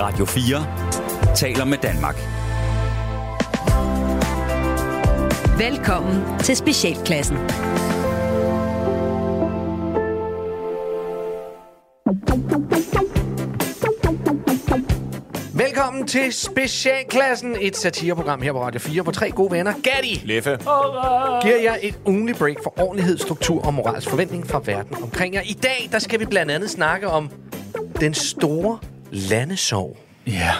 [0.00, 2.16] Radio 4 taler med Danmark.
[5.58, 7.36] Velkommen til Specialklassen.
[15.54, 20.50] Velkommen til Specialklassen, et satireprogram her på Radio 4, hvor tre gode venner, Gatti, Leffe.
[21.42, 25.42] giver jer et ugenligt break for ordentlighed, struktur og moralsk forventning fra verden omkring jer.
[25.44, 27.30] I dag, der skal vi blandt andet snakke om
[28.00, 28.78] den store
[29.10, 29.96] landesorg.
[30.26, 30.50] Ja.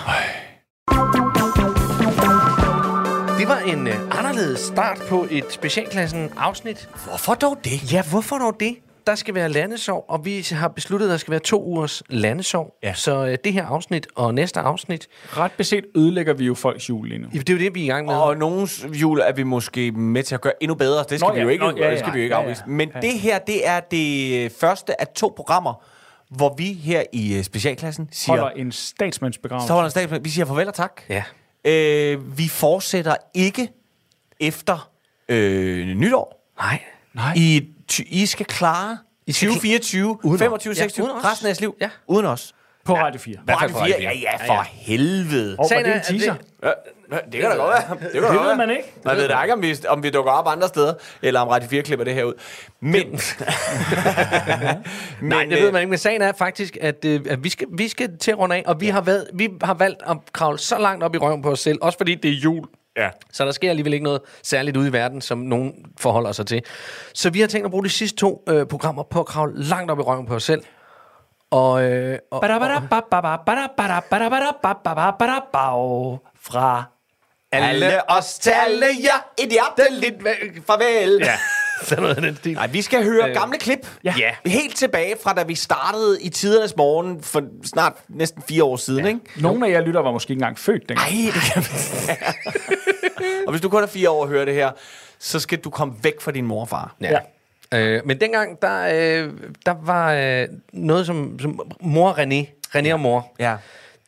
[3.39, 6.89] Det var en uh, anderledes start på et Specialklassen afsnit.
[7.09, 7.93] Hvorfor dog det?
[7.93, 8.77] Ja, hvorfor dog det?
[9.07, 12.75] Der skal være landesorg, og vi har besluttet, at der skal være to ugers landesorg.
[12.83, 12.95] Ja.
[12.95, 17.09] Så uh, det her afsnit og næste afsnit, Ret beset ødelægger vi jo folks jul
[17.09, 17.29] lige nu.
[17.33, 18.15] det er jo det, vi er i gang med.
[18.15, 21.05] Og nogens jul er vi måske med til at gøre endnu bedre.
[21.11, 22.35] Det skal Nå vi ja, jo ikke, nå, ja, det skal ja, vi jo ikke
[22.37, 22.47] ja, ja.
[22.47, 22.63] afvise.
[22.67, 23.01] Men Ja.
[23.01, 25.85] det her, det er det første af to programmer,
[26.31, 28.37] hvor vi her i øh, specialklassen siger...
[28.41, 29.67] Holder en statsmandsbegravelse.
[29.67, 30.23] Så holder en statsmand.
[30.25, 31.03] Vi siger farvel og tak.
[31.09, 31.25] Ja.
[31.65, 33.69] Øh, vi fortsætter ikke
[34.41, 34.91] efter
[35.29, 36.53] øh, nytår.
[36.61, 36.81] Nej.
[37.15, 37.33] Nej.
[37.37, 40.39] I, ty- I skal klare I skal 2024, Uden os.
[40.41, 41.25] 25, Ja, 26, uden os.
[41.25, 41.77] resten af jeres liv.
[41.81, 41.91] Ja.
[42.07, 42.55] Uden os.
[42.89, 43.37] På Radio 4.
[43.47, 43.87] På Radio 4.
[44.01, 45.53] Ja, ja, for helvede.
[45.59, 46.35] Og var Sagen det er, en teaser?
[46.35, 46.43] det-
[47.13, 47.99] Ja, det kan da godt være.
[48.13, 48.83] Det, kan Det ved man ikke.
[49.05, 51.69] Man ved da ikke, om vi, om vi dukker op andre steder, eller om Radio
[51.69, 52.35] 4 klipper det her ud.
[52.81, 52.93] Men...
[55.21, 57.67] Men Nej, det ved man ikke, men sagen er faktisk, at, øh, at vi, skal,
[57.73, 60.59] vi skal til at runde af, og vi, har været, vi har valgt at kravle
[60.59, 62.65] så langt op i røven på os selv, også fordi det er jul.
[62.97, 63.09] Ja.
[63.33, 66.63] Så der sker alligevel ikke noget særligt ude i verden, som nogen forholder sig til.
[67.15, 69.91] Så vi har tænkt at bruge de sidste to øh, programmer på at kravle langt
[69.91, 70.63] op i røven på os selv.
[71.51, 72.41] Og, øh, og, og
[76.41, 76.85] Fra
[77.53, 80.23] Alle os talle jer et hjerteligt
[80.67, 81.19] farvel.
[81.21, 81.39] Ja.
[81.83, 82.55] sådan noget af den stil.
[82.55, 83.87] Nej, vi skal høre gamle klip.
[84.05, 84.15] Ja.
[84.19, 84.51] Ja.
[84.51, 89.05] Helt tilbage fra, da vi startede i tidernes morgen for snart næsten fire år siden,
[89.05, 89.09] ja.
[89.09, 89.21] ikke?
[89.37, 91.11] Nogle af jer lytter var måske ikke engang født dengang.
[91.11, 91.65] Nej, det kan
[93.47, 94.71] Og hvis du kun er fire år og hører det her,
[95.19, 96.97] så skal du komme væk fra din mor og far.
[97.01, 97.19] Ja.
[97.75, 98.81] Øh, men dengang, der,
[99.25, 99.33] øh,
[99.67, 102.45] der var øh, noget som, som mor og René,
[102.77, 103.57] René og mor, Ja.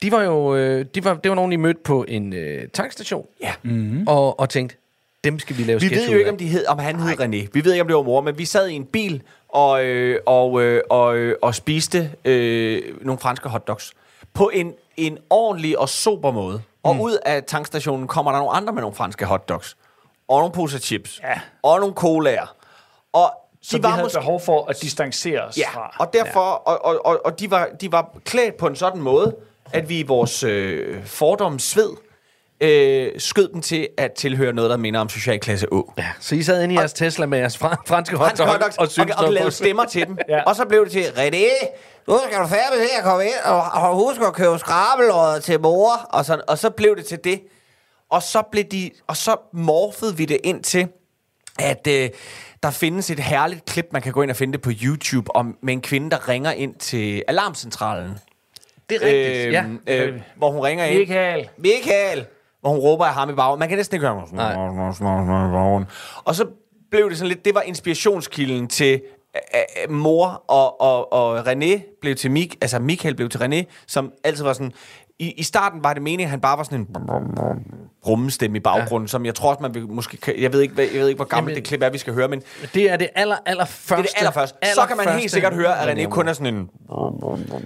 [0.02, 3.26] de var jo, øh, de var, det var nogen, I mødte på en øh, tankstation,
[3.42, 3.52] Ja.
[3.62, 4.04] mm-hmm.
[4.08, 4.76] og, og tænkte,
[5.24, 7.48] dem skal vi lave Vi ved jo ikke, om, de hed, om han hed René.
[7.52, 10.20] Vi ved ikke, om det var mor, men vi sad i en bil og, øh,
[10.26, 13.92] og, øh, og, øh, og spiste øh, nogle franske hotdogs.
[14.34, 16.62] På en, en ordentlig og sober måde.
[16.82, 17.00] Og Mm.
[17.00, 19.76] ud af tankstationen kommer der nogle andre med nogle franske hotdogs.
[20.28, 21.20] Og nogle poser chips.
[21.22, 21.40] Ja.
[21.62, 22.54] Og nogle colaer.
[23.12, 23.32] Og
[23.62, 24.18] Så de vi var havde måske...
[24.18, 25.96] behov for at distancere os Ja, fra.
[25.98, 29.36] og derfor, og, og, og, og de, var, de var klædt på en sådan måde,
[29.72, 31.90] at vi i vores øh, fordoms sved
[32.60, 35.92] øh, skød dem til at tilhøre noget, der minder om socialklasse Å.
[35.98, 38.78] Ja, så I sad inde i jeres Tesla med jeres fra, franske hotdog, Franske hotdogs,
[38.78, 40.18] og, og, og noget lavede stemmer til dem.
[40.28, 40.36] Ja.
[40.36, 40.42] ja.
[40.42, 41.66] Og så blev det til, René,
[42.08, 45.60] nu skal du færdig til at komme ind, og, og husk at købe skrabeløjet til
[45.60, 45.92] mor.
[46.12, 47.40] Og så, og så blev det til det.
[48.10, 50.88] Og så, blev de, og så morfede vi det ind til,
[51.60, 52.10] at øh,
[52.62, 55.58] der findes et herligt klip, man kan gå ind og finde det på YouTube, om,
[55.62, 58.18] med en kvinde, der ringer ind til alarmcentralen.
[58.90, 59.52] Det er rigtigt,
[59.86, 60.04] ja.
[60.06, 60.98] Øh, hvor hun ringer ind.
[60.98, 61.48] Michael.
[61.58, 62.26] Michael!
[62.60, 63.58] Hvor hun råber af ham i bagen.
[63.58, 65.86] Man kan næsten ikke høre ham.
[66.24, 66.46] Og så
[66.90, 69.19] blev det sådan lidt, det var inspirationskilden til øh, øh,
[69.88, 74.44] mor og, og, og René blev til Mik, altså Michael blev til René, som altid
[74.44, 74.72] var sådan,
[75.18, 76.86] i, i starten var det meningen, at han bare var sådan en
[78.06, 79.10] rummestemme i baggrunden, ja.
[79.10, 81.24] som jeg tror også, man vil måske, jeg ved ikke, hvad- jeg ved ikke hvor
[81.24, 82.42] gammelt Jamen- det klip er, vi skal høre, men
[82.74, 83.94] Det er det aller, aller første.
[83.96, 84.58] det er det allerførste.
[84.74, 86.68] Så kan man helt sikkert høre, at René kun er sådan en,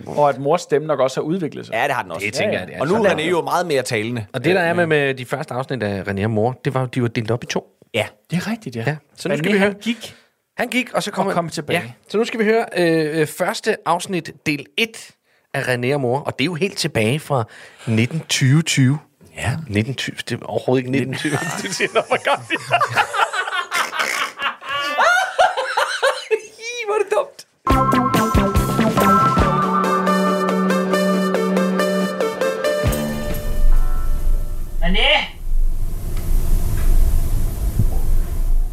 [0.07, 1.75] Og at mors stemme nok også har udviklet sig.
[1.75, 2.25] ja, det har den også.
[2.27, 2.81] Det tænker jeg, det er.
[2.81, 4.27] Og nu er René jo meget mere talende.
[4.33, 6.83] Og det, der er med, med de første afsnit af René og mor, det var,
[6.83, 7.65] at de var delt op i to.
[7.95, 8.07] Ja.
[8.31, 8.83] Det er rigtigt, ja.
[8.87, 10.17] Ja, så nu René, skal vi høre- han gik.
[10.57, 11.81] Han gik, og så kom, Og han- kom tilbage.
[11.81, 15.11] Ja, så nu skal vi høre øh, øh, første afsnit, del 1
[15.55, 16.19] af René og mor.
[16.21, 18.99] Og det er jo helt tilbage fra 1920.
[19.37, 19.51] Ja.
[19.51, 21.33] 1920, det er overhovedet ikke 1920.
[21.69, 22.41] det siger noget for godt.
[26.87, 28.45] Hvor er det dumt.
[34.83, 35.11] René?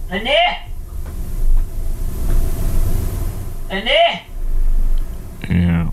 [0.09, 0.40] René?
[3.71, 4.19] René?
[5.49, 5.83] Ja.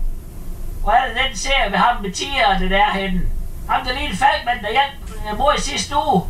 [0.81, 3.21] Hvor er det den serie med ham med tigerne der henne?
[3.69, 6.23] Ham der lille faldmand, der hjalp øh, mor i sidste uge.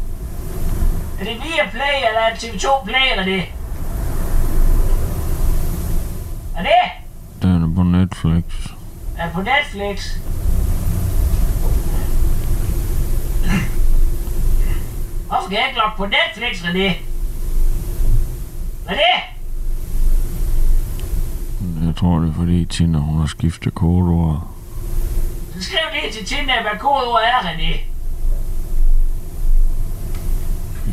[1.20, 3.44] Er det via Play, eller er det TV2 Play, eller det?
[6.56, 6.92] René?
[7.42, 8.44] Den er på Netflix.
[9.18, 10.16] Er det på Netflix?
[15.28, 16.96] Hvorfor kan jeg ikke logge på Netflix, René?
[18.90, 19.39] René?
[21.90, 24.48] Jeg tror, det er fordi Tina, hun har skiftet kodeord.
[25.54, 27.80] Så skriv lige til Tina, hvad kodeord er, René.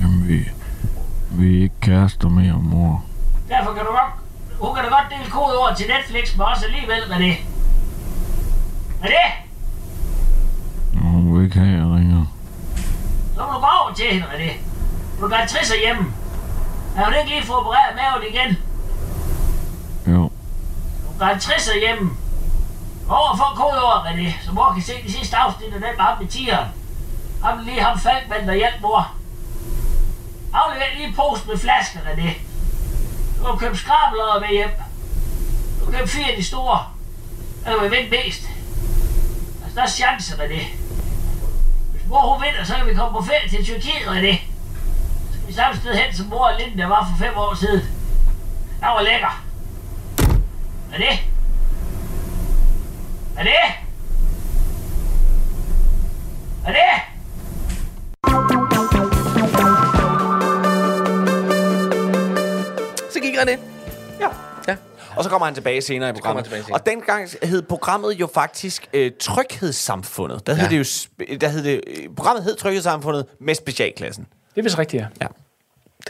[0.00, 0.48] Jamen, vi,
[1.30, 3.04] vi er ikke kærester mere, mor.
[3.48, 4.12] Derfor kan du godt...
[4.60, 7.32] Hun kan da godt dele kodeord til Netflix med os alligevel, René.
[9.02, 9.26] René,
[11.00, 12.24] hun vil ikke have, jeg ringer.
[13.34, 14.52] så må du gå over til hende, René.
[15.20, 16.04] Du kan trisse hjemme.
[16.96, 18.65] Er hun ikke lige få opereret maven igen?
[21.18, 22.10] Var en kan hjemme.
[23.08, 26.18] Over for kodeord, René, så mor kan se de sidste afsnit af den med ham
[26.18, 26.68] med tigeren.
[27.44, 29.12] Ham lige ham faldt, der hjælp mor.
[30.52, 32.30] Aflever lige post med flasker, René.
[33.38, 34.70] Du kan købe skrabler med hjem.
[35.80, 36.86] Du kan købe fire af de store.
[37.66, 38.42] Eller vil vinde mest.
[39.62, 40.62] Altså, der er chance, René.
[41.92, 44.34] Hvis mor hun vinder, så kan vi komme på ferie til Tyrkiet, René.
[45.30, 47.54] Så skal vi samme sted hen, som mor og Linde, der var for fem år
[47.54, 47.82] siden.
[48.80, 49.45] Der var lækker.
[50.92, 51.20] René?
[53.36, 53.58] René?
[56.64, 56.86] René?
[63.10, 63.56] Så gik René.
[64.20, 64.28] Ja.
[64.68, 64.76] Ja.
[65.16, 66.38] Og så kommer han tilbage senere i programmet.
[66.40, 66.80] han tilbage senere.
[66.80, 70.46] Og dengang hed programmet jo faktisk øh, Tryghedssamfundet.
[70.46, 70.68] Der hed Ja.
[70.70, 74.26] det jo, sp- der hed det, øh, programmet hed Tryghedssamfundet med specialklassen.
[74.54, 75.06] Det er vist rigtigt, ja.
[75.22, 75.26] Ja.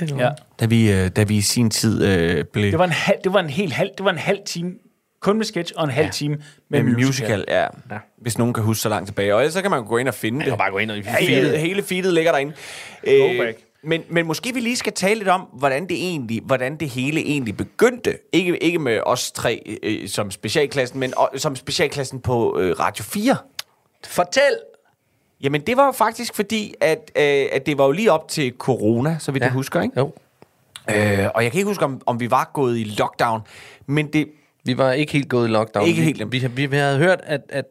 [0.00, 0.30] Det er ja.
[0.60, 3.32] Da vi, øh, da vi i sin tid øh, blev Det var en halv, det
[3.32, 4.72] var en hel halv, det var en halv time
[5.20, 6.36] kun med sketch og en halv time
[6.68, 7.06] med med musical.
[7.06, 7.44] musical.
[7.48, 7.62] ja.
[7.62, 7.98] ja.
[8.18, 9.34] Hvis nogen kan huske så langt tilbage.
[9.34, 10.48] Og ellers så kan man gå ind og finde det.
[10.48, 11.60] kan bare gå ind og ja, finde hele, det.
[11.60, 12.52] hele feedet ligger derinde.
[13.04, 16.88] Øh, men, men måske vi lige skal tale lidt om, hvordan det egentlig, hvordan det
[16.88, 18.18] hele egentlig begyndte.
[18.32, 23.04] Ikke, ikke med os tre øh, som specialklassen, men øh, som specialklassen på øh, Radio
[23.04, 23.36] 4.
[24.06, 24.58] Fortæl!
[25.40, 28.54] Jamen, det var jo faktisk fordi, at, øh, at det var jo lige op til
[28.58, 29.46] corona, så vidt ja.
[29.46, 30.00] jeg husker, ikke?
[30.00, 30.12] Jo.
[30.94, 33.40] Øh, og jeg kan ikke huske, om, om vi var gået i lockdown,
[33.86, 34.28] men det...
[34.64, 35.86] Vi var ikke helt gået i lockdown.
[35.86, 36.32] Ikke vi, helt.
[36.32, 37.64] Vi, vi, vi havde hørt, at, at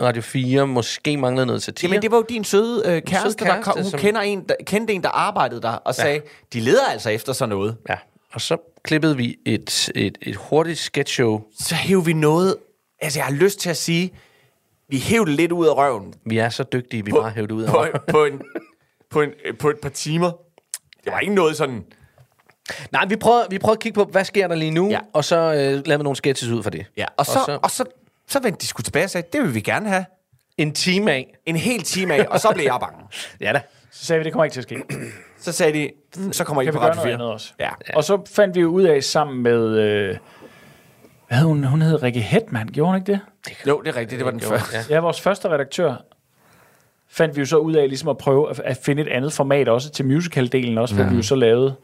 [0.00, 1.88] Radio 4 måske manglede noget satire.
[1.90, 4.44] Jamen, det var jo din søde øh, kæreste, der kæreste, kom, hun som- kender en,
[4.48, 6.20] der, kendte en, der arbejdede der, og sagde,
[6.52, 7.76] de leder altså efter sådan noget.
[7.88, 7.94] Ja.
[8.32, 11.40] Og så klippede vi et, et, et hurtigt sketchshow.
[11.60, 12.56] Så hæv vi noget...
[13.00, 14.12] Altså, jeg har lyst til at sige,
[14.88, 17.54] vi hævde det lidt ud af røven Vi er så dygtige, vi bare hævde det
[17.54, 17.92] ud af på, røven.
[18.08, 18.40] på, en,
[19.10, 20.30] på, en, på et par timer.
[21.04, 21.84] Det var ikke noget sådan...
[22.92, 24.92] Nej, vi prøvede, vi prøvede at kigge på, hvad sker der lige nu, Ja.
[24.92, 24.98] ja.
[25.12, 26.86] og så øh, lavede vi nogle sketches ud for det.
[26.96, 27.84] Ja, og så, og så, og så,
[28.28, 30.04] så vendte de sgu tilbage og sagde, det vil vi gerne have.
[30.58, 31.34] en time af.
[31.46, 32.98] En hel time af, og så blev jeg bange.
[33.40, 33.60] Ja da.
[33.90, 34.76] Så sagde vi, det kommer ikke til at ske.
[35.40, 35.90] Så sagde de,
[36.32, 37.12] så kommer I Kan på Radio noget 4.
[37.14, 37.52] andet også?
[37.60, 37.70] Ja.
[37.94, 39.78] Og så fandt vi jo ud af sammen med...
[39.78, 40.16] Øh,
[41.28, 41.64] hvad hed hun?
[41.64, 43.20] Hun hed Rikke Hetman, gjorde hun ikke det?
[43.68, 44.76] Jo, det er rigtigt, det var den første.
[44.76, 44.94] Ja.
[44.94, 45.94] Ja, vores første redaktør
[47.10, 49.68] fandt vi jo så ud af ligesom at prøve at, at finde et andet format
[49.68, 51.74] også til musical-delen også, hvor vi jo så lavede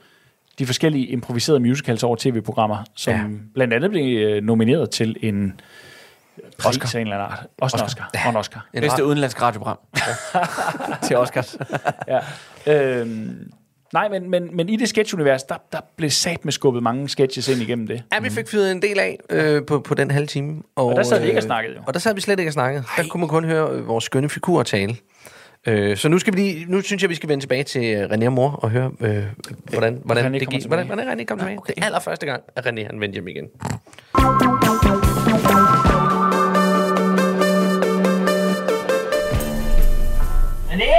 [0.58, 3.18] de forskellige improviserede musicals over tv-programmer, som Ja.
[3.20, 3.26] ja.
[3.54, 5.60] blandt andet blev øh, nomineret til en
[6.58, 6.96] pris Oscar.
[6.98, 7.46] af en eller anden art.
[7.60, 8.10] Også en Oscar.
[8.24, 8.66] Og en Oscar.
[8.74, 9.78] En Bedste ra- udenlandsk radioprogram.
[11.06, 11.56] Til Oscars.
[12.08, 12.18] Ja.
[13.00, 13.50] Øhm,
[13.92, 17.48] nej, men, men, men i det sketchunivers, der, der blev sat med skubbet mange sketches
[17.48, 18.02] ind igennem det.
[18.14, 20.62] Ja, vi fik fyret en del af øh, på, på den halve time.
[20.76, 21.82] Og, Og der sad vi ikke og øh, snakkede jo.
[21.86, 22.84] Og der sad vi slet ikke og snakkede.
[22.96, 24.96] Der kunne man kun høre vores skønne figurer tale.
[25.66, 28.04] Øh, så nu skal vi lige, nu synes jeg, vi skal vende tilbage til øh,
[28.10, 29.24] René og mor og høre, øh,
[29.70, 30.66] hvordan, hvordan René det gik.
[30.66, 31.58] Hvordan, hvordan René kom tilbage.
[31.58, 31.72] Okay.
[31.74, 33.46] Det er allerførste gang, at René han vendte hjem igen.
[40.70, 40.94] René?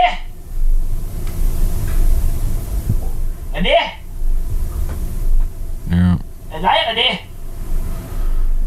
[3.54, 3.78] René?
[5.92, 5.96] Ja,
[6.52, 7.18] Er det dig, René?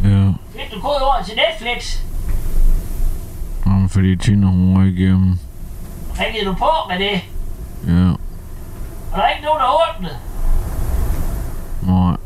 [0.08, 0.32] ja.
[0.52, 2.00] Fik du kodeord til Netflix?
[3.66, 5.38] Jamen, fordi Tina, hun var ikke hjemme.
[6.20, 7.20] Ringede du på, René?
[7.86, 8.10] Ja,
[9.12, 10.16] Og der er ikke nogen, der åbnede.
[11.82, 12.16] nej.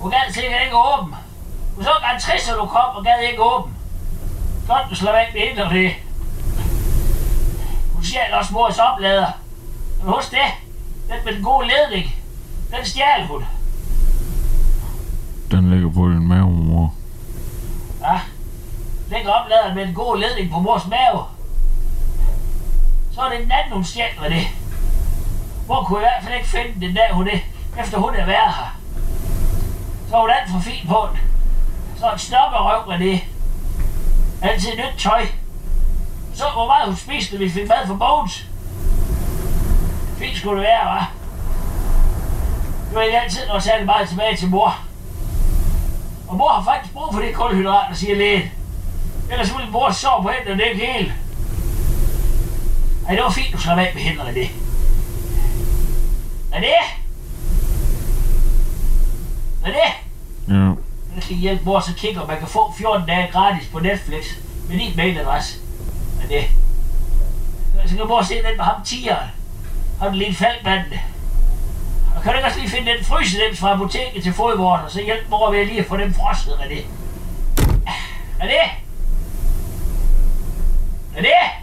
[0.00, 1.16] Hun gad sikkert ikke åbne.
[1.74, 3.72] Hun så godt trist, at du kom og gad ikke åbne.
[4.68, 5.92] Godt, du slår væk med ind og det.
[7.94, 9.26] Hun stjal også mors oplader.
[10.02, 10.38] Men husk det.
[11.08, 12.14] Den med den gode ledning.
[12.70, 13.44] Den stjal hun.
[15.50, 16.94] Den ligger på din mave, mor.
[18.00, 18.20] Ja.
[19.10, 21.24] Lægger opladeren med den gode ledning på mors mave.
[23.14, 24.46] Så er det den anden, hun stjæler det.
[25.66, 27.38] Hvor kunne jeg i hvert fald ikke finde den dag, hun er,
[27.80, 28.76] efter hun er været her.
[30.08, 31.20] Så er hun alt for fin på den.
[31.98, 33.20] Så er en snopperøv med det.
[34.42, 35.26] Altid nyt tøj.
[36.34, 38.46] Så hvor meget hun spiste, når vi fik mad for Bones.
[40.18, 41.04] Fint skulle det være, hva'?
[42.90, 44.78] Det er ikke altid noget særlig meget tilbage til mor.
[46.28, 48.50] Og mor har faktisk brug for det kulhydrat, der siger lægen.
[49.30, 51.12] Ellers ville mor sove på hænderne, det er ikke helt.
[53.10, 54.50] Ej, det var fint, du slap af med hænderne, det.
[56.52, 56.74] Er det?
[59.64, 59.92] Er det?
[60.48, 60.54] Ja,
[61.14, 64.24] Jeg skal hjælpe mor, så kigger man kan få 14 dage gratis på Netflix.
[64.68, 65.58] med din mailadresse.
[66.20, 66.44] Men det...
[67.86, 69.28] Så kan at se den med ham tigeren.
[70.00, 70.98] Ham lille faldmanden.
[72.16, 75.02] Og kan du ikke også lige finde den frysedems fra apoteket til fodvorten, og så
[75.02, 76.82] hjælpe mor ved lige at få dem frosset, René?
[78.40, 78.70] René?
[81.16, 81.59] René?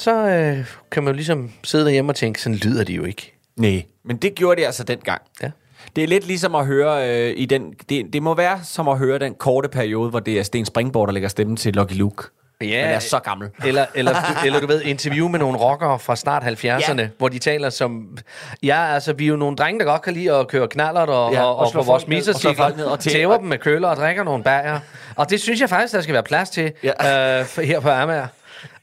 [0.00, 3.34] Så øh, kan man jo ligesom sidde derhjemme og tænke, sådan lyder det jo ikke.
[3.56, 5.22] Nej, men det gjorde de altså dengang.
[5.42, 5.50] Ja.
[5.96, 7.74] Det er lidt ligesom at høre øh, i den...
[7.88, 11.08] Det, det må være som at høre den korte periode, hvor det er Sten Springborg,
[11.08, 12.22] der lægger stemmen til Lucky Luke.
[12.60, 13.48] Ja, Han er så gammel.
[13.66, 17.08] Eller, eller, du, eller du ved, interview med nogle rockere fra start 70'erne, Ja.
[17.18, 18.16] hvor de taler som...
[18.62, 21.32] Ja, altså, vi er jo nogle drenge, der godt kan lide at køre knallert og,
[21.32, 23.96] Ja, og og, og, slå på vores misercykler, og tæ- tæver dem med køller og
[23.96, 24.80] drikker nogle bajer.
[25.16, 27.40] Og det synes jeg faktisk, der skal være plads til Ja.
[27.40, 28.26] øh, her på Amager.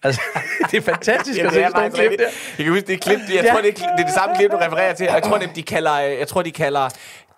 [0.08, 0.22] Altså,
[0.72, 2.26] det er fantastisk Ja, at se sådan nogle klip der.
[2.58, 3.52] Jeg kan huske, det er klip, jeg Ja.
[3.52, 5.08] tror, det er, det er det samme klip, du refererer til.
[5.14, 6.90] Jeg tror, de kalder, jeg tror, de kalder,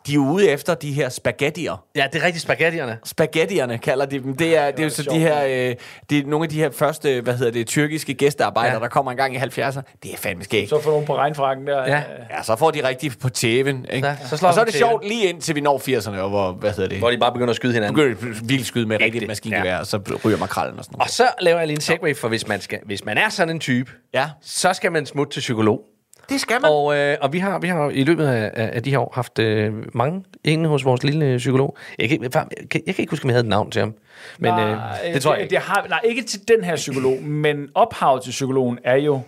[0.08, 1.84] de er ude efter de her spaghettier.
[1.96, 2.98] Ja, det er rigtig spaghettierne.
[3.06, 4.38] Spaghettierne kalder de dem.
[4.38, 5.76] Det er, det er jo så de her, øh,
[6.10, 8.80] det er nogle af de her første, hvad hedder det, tyrkiske gæstearbejdere, Ja.
[8.80, 9.82] der kommer en gang i 70'erne.
[10.04, 10.70] Det er fandme skægt.
[10.70, 11.78] Så får nogen på regnfrakken der.
[11.88, 12.04] Ja.
[12.38, 14.08] Ja, så får de rigtig på tæven, ikke?
[14.08, 16.30] Ja, så slår og så er de det sjovt lige indtil vi når 80'erne, og
[16.30, 16.98] hvor, hvad hedder det?
[16.98, 17.96] Hvor de bare begynder at skyde hinanden.
[17.96, 19.28] begynder at vildt skyde med rigtigt Ægte.
[19.28, 21.12] maskingevær, og så ryger makrallen og sådan Og noget.
[21.12, 23.60] så laver jeg lige en segway, for hvis man, skal, hvis man er sådan en
[23.60, 25.82] type, Ja, så skal man smutte til psykolog.
[26.30, 26.72] Det skal man.
[26.72, 29.40] Og, øh, og vi, har, vi har i løbet af, af de her år haft
[29.40, 31.78] øh, mange inde hos vores lille psykolog.
[32.00, 32.32] Jeg kan, jeg,
[32.72, 33.94] kan, jeg kan ikke huske, om jeg havde et navn til ham.
[34.40, 34.78] Men øh,
[35.14, 35.56] det tror jeg det, ikke.
[35.56, 39.22] det har, nej, ikke til den her psykolog, men ophavet til psykologen er jo...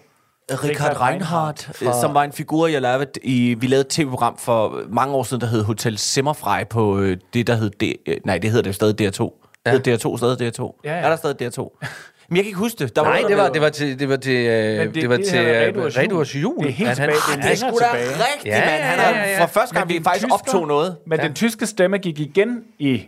[0.51, 2.01] Richard Reinhardt, fra...
[2.01, 3.55] som var en figur, jeg lavede i...
[3.60, 7.48] Vi lavede et tv-program for mange år siden, der hed Hotel Simmerfrej på øh, det,
[7.48, 7.70] der hed...
[7.70, 9.41] D, øh, nej, det hedder det jo stadig DR2.
[9.65, 9.72] Ja.
[9.72, 10.79] Hedder DR2 stadig DR2?
[10.84, 11.00] Ja, ja.
[11.00, 11.70] Er der stadig DR2?
[12.31, 12.95] Men jeg kan ikke huske det.
[12.95, 15.01] Der Nej, noget, det der var, det var til, det var til, øh, det, det-
[15.01, 16.03] det var det til øh, Reduers jul.
[16.03, 16.63] Reduers jul.
[16.63, 17.43] Det er helt at han- tilbage.
[17.43, 18.83] Det er sgu da rigtigt, Ja, mand.
[18.83, 19.43] Han ja, er ja, ja.
[19.43, 20.97] for første gang, vi faktisk tysker- optog noget.
[21.07, 23.07] Men den tyske stemme gik igen i...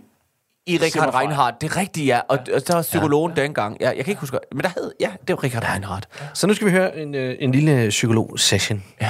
[0.68, 1.16] I Richard.
[1.16, 1.62] Reinhardt.
[1.62, 2.20] Det er rigtigt, ja.
[2.30, 3.42] Og, og så var psykologen ja.
[3.44, 3.78] dengang.
[3.82, 4.92] Ja, jeg kan ikke huske, men der hed...
[5.00, 6.08] Ja, det var Richard Reinhardt.
[6.34, 8.84] Så nu skal vi høre en, øh, en lille psykolog-session.
[9.02, 9.10] Ja.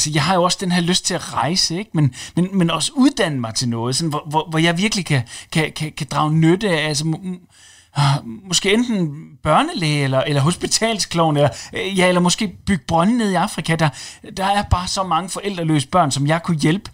[0.00, 1.90] Altså, jeg har jo også den her lyst til at rejse, ikke?
[1.94, 5.22] Men, men, men også uddanne mig til noget, sådan, hvor, hvor, hvor jeg virkelig kan,
[5.52, 7.14] kan, kan, kan drage nytte af, altså,
[7.94, 13.30] ah, måske enten børnelæge eller, eller hospitalsklovn, eller, øh, ja, eller måske bygge brønde ned
[13.30, 13.76] i Afrika.
[13.76, 13.88] Der,
[14.36, 16.90] der er bare så mange forældreløse børn, som jeg kunne hjælpe.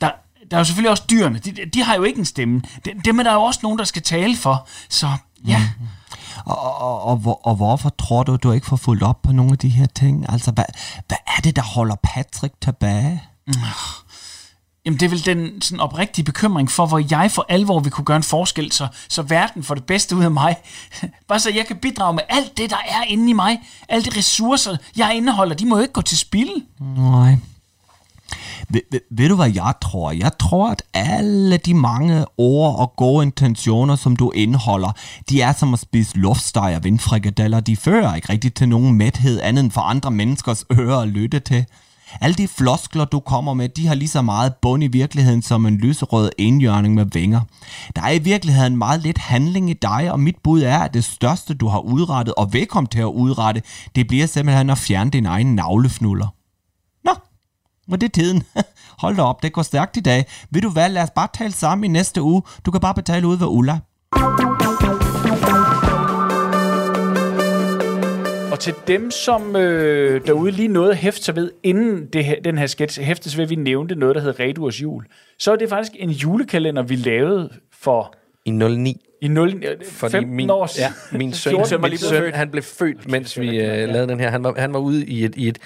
[0.00, 0.10] Der,
[0.50, 1.38] der er jo selvfølgelig også dyrene.
[1.38, 2.62] De, de har jo ikke en stemme.
[3.04, 4.68] Dem er der jo også nogen, der skal tale for.
[4.88, 5.06] Så
[5.46, 5.86] ja, mm-hmm.
[6.44, 9.52] Og, og, og, hvor- og hvorfor tror du, du ikke får fulgt op på nogle
[9.52, 10.26] af de her ting?
[10.28, 10.64] Altså, hvad,
[11.08, 13.22] hvad er det, der holder Patrick tilbage?
[14.86, 18.04] Jamen, det er vel den sådan oprigtige bekymring for, hvor jeg for alvor vil kunne
[18.04, 20.56] gøre en forskel, så, så verden får det bedste ud af mig.
[21.28, 23.60] Bare så jeg kan bidrage med alt det, der er inde i mig.
[23.88, 26.52] Alle de ressourcer, jeg indeholder, de må jo ikke gå til spilde.
[26.96, 27.36] Nej.
[28.68, 30.12] Ved, ved, ved du, hvad jeg tror?
[30.12, 34.92] Jeg tror, at alle de mange ord og gode intentioner, som du indeholder,
[35.30, 37.60] de er som at spise luftsteg og vindfrikadeller.
[37.60, 41.38] De fører ikke rigtig til nogen mæthed andet end for andre menneskers ører at lytte
[41.40, 41.64] til.
[42.20, 45.66] Alle de floskler, du kommer med, de har lige så meget bund i virkeligheden som
[45.66, 47.40] en lyserød enhjørning med vinger.
[47.96, 51.04] Der er i virkeligheden meget lidt handling i dig, og mit bud er, at det
[51.04, 53.62] største, du har udrettet og vil komme til at udrette,
[53.96, 56.26] det bliver simpelthen at fjerne din egen navlefnuller.
[57.90, 58.42] Og det er tiden.
[59.02, 60.24] Hold da op, det går stærkt i dag.
[60.50, 62.42] Vil du hvad, lad os bare tale sammen i næste uge.
[62.66, 63.78] Du kan bare betale ud ved Ulla.
[68.52, 72.36] Og til dem, som øh, derude lige nåede at hæfte sig ved, inden det her,
[72.44, 75.04] den her sketch hæftes ved, at vi nævnte noget, der hedder Reduers jul,
[75.38, 78.96] så er det faktisk en julekalender, vi lavede for I 09.
[79.22, 82.34] i 0, Fordi 15 min, år ja, min søn, 14 var min søn født.
[82.34, 84.30] han blev født, mens vi øh, lavede den her.
[84.30, 85.58] Han var, han var ude i et, i et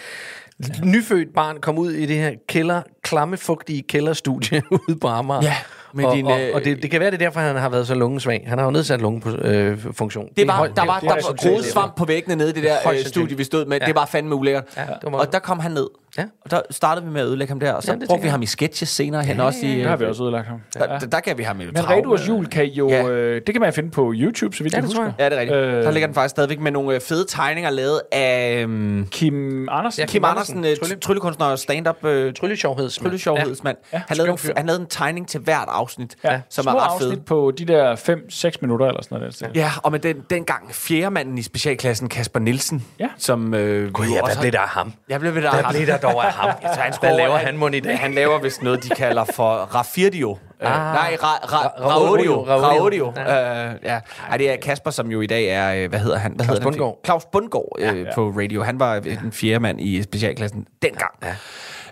[0.84, 5.42] nyfødt barn, kom ud i det her kælder, klammefugtige kælderstudie ude på Amager.
[5.42, 5.54] Ja,
[5.94, 7.68] med og, din, og, øh, og det, det kan være, det er derfor, han har
[7.68, 8.44] været så lungesvag.
[8.46, 10.28] Han har jo nedsat lungefunktion.
[10.36, 12.62] Det var, der var, det er der var groet svamp på væggene nede i det
[12.62, 13.78] der øh, studie, vi stod med.
[13.80, 13.86] Ja.
[13.86, 14.64] Det var fandme ulækkert.
[14.76, 15.86] Ja, det var- og der kom han ned.
[16.18, 16.24] Ja.
[16.44, 17.72] Og der startede vi med at ødelægge ham der.
[17.72, 18.32] Og så Ja, brugte vi jeg.
[18.32, 19.58] ham i sketches senere hen også.
[19.62, 20.60] I, Det har vi også ødelagt ham.
[20.74, 21.90] Der, der, der gav vi ham jo Men.
[21.90, 23.08] Reduers jul kan jo, Ja.
[23.08, 25.02] øh, det kan man finde på YouTube, så vidt Ja, jeg husker.
[25.04, 25.12] jeg.
[25.18, 25.58] Ja, det er rigtigt.
[25.58, 25.74] Øh.
[25.74, 29.68] Øh, der ligger den faktisk stadigvæk med nogle øh, fede tegninger lavet af øhm, Kim
[29.70, 30.00] Andersen.
[30.00, 33.10] Ja, Kim Kim Andersen, Andersen, øh, trylle- tryllekunstner og stand-up øh, Tryllesjovhedsmand.
[33.10, 33.76] tryllesjovhedsmand.
[33.92, 36.74] Ja, han, lavede nogle, han lavede en tegning til hvert afsnit, Ja, som små er
[36.84, 37.20] ret afsnit fed.
[37.20, 39.40] på de der 5-6 minutter eller sådan noget.
[39.40, 39.48] Der.
[39.54, 43.08] Ja, og med den, dengang fjerde manden i specialklassen, Kasper Nielsen, Ja.
[43.18, 43.54] som...
[43.54, 44.92] Øh, Gud, ja, har- blev der af ham?
[45.08, 45.40] Jeg blev der.
[45.40, 46.50] Hvad blev der dog er ham.
[46.74, 47.98] Så han Hvad laver han mon i dag?
[47.98, 50.38] Han laver vist noget, de kalder for Rafirdio.
[50.60, 52.44] Ah, nej, ra, ra, Ra- Raudio.
[52.44, 53.12] Raudio.
[53.16, 53.72] Ja.
[53.72, 54.00] Uh, ja.
[54.30, 56.32] Ej, det er Kasper, som jo i dag er, øh, hvad hedder han?
[56.32, 56.78] Hvad Claus hedder han?
[56.78, 57.00] Bundgaard.
[57.04, 58.14] Claus Bundgaard øh, ja.
[58.14, 58.62] på radio.
[58.62, 61.12] Han var øh, den fjerde mand i specialklassen dengang.
[61.22, 61.34] Ja.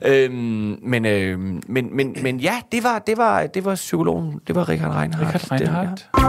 [0.05, 4.41] Øhm, men, øh, men, men, men ja, det var, det var, det var psykologen.
[4.47, 5.35] Det var Richard Reinhardt.
[5.35, 6.09] Richard Reinhardt.
[6.13, 6.23] Det,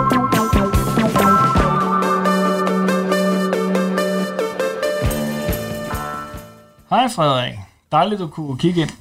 [6.89, 7.72] Hej Frederik.
[7.93, 8.91] Dejligt, du kunne kigge ind.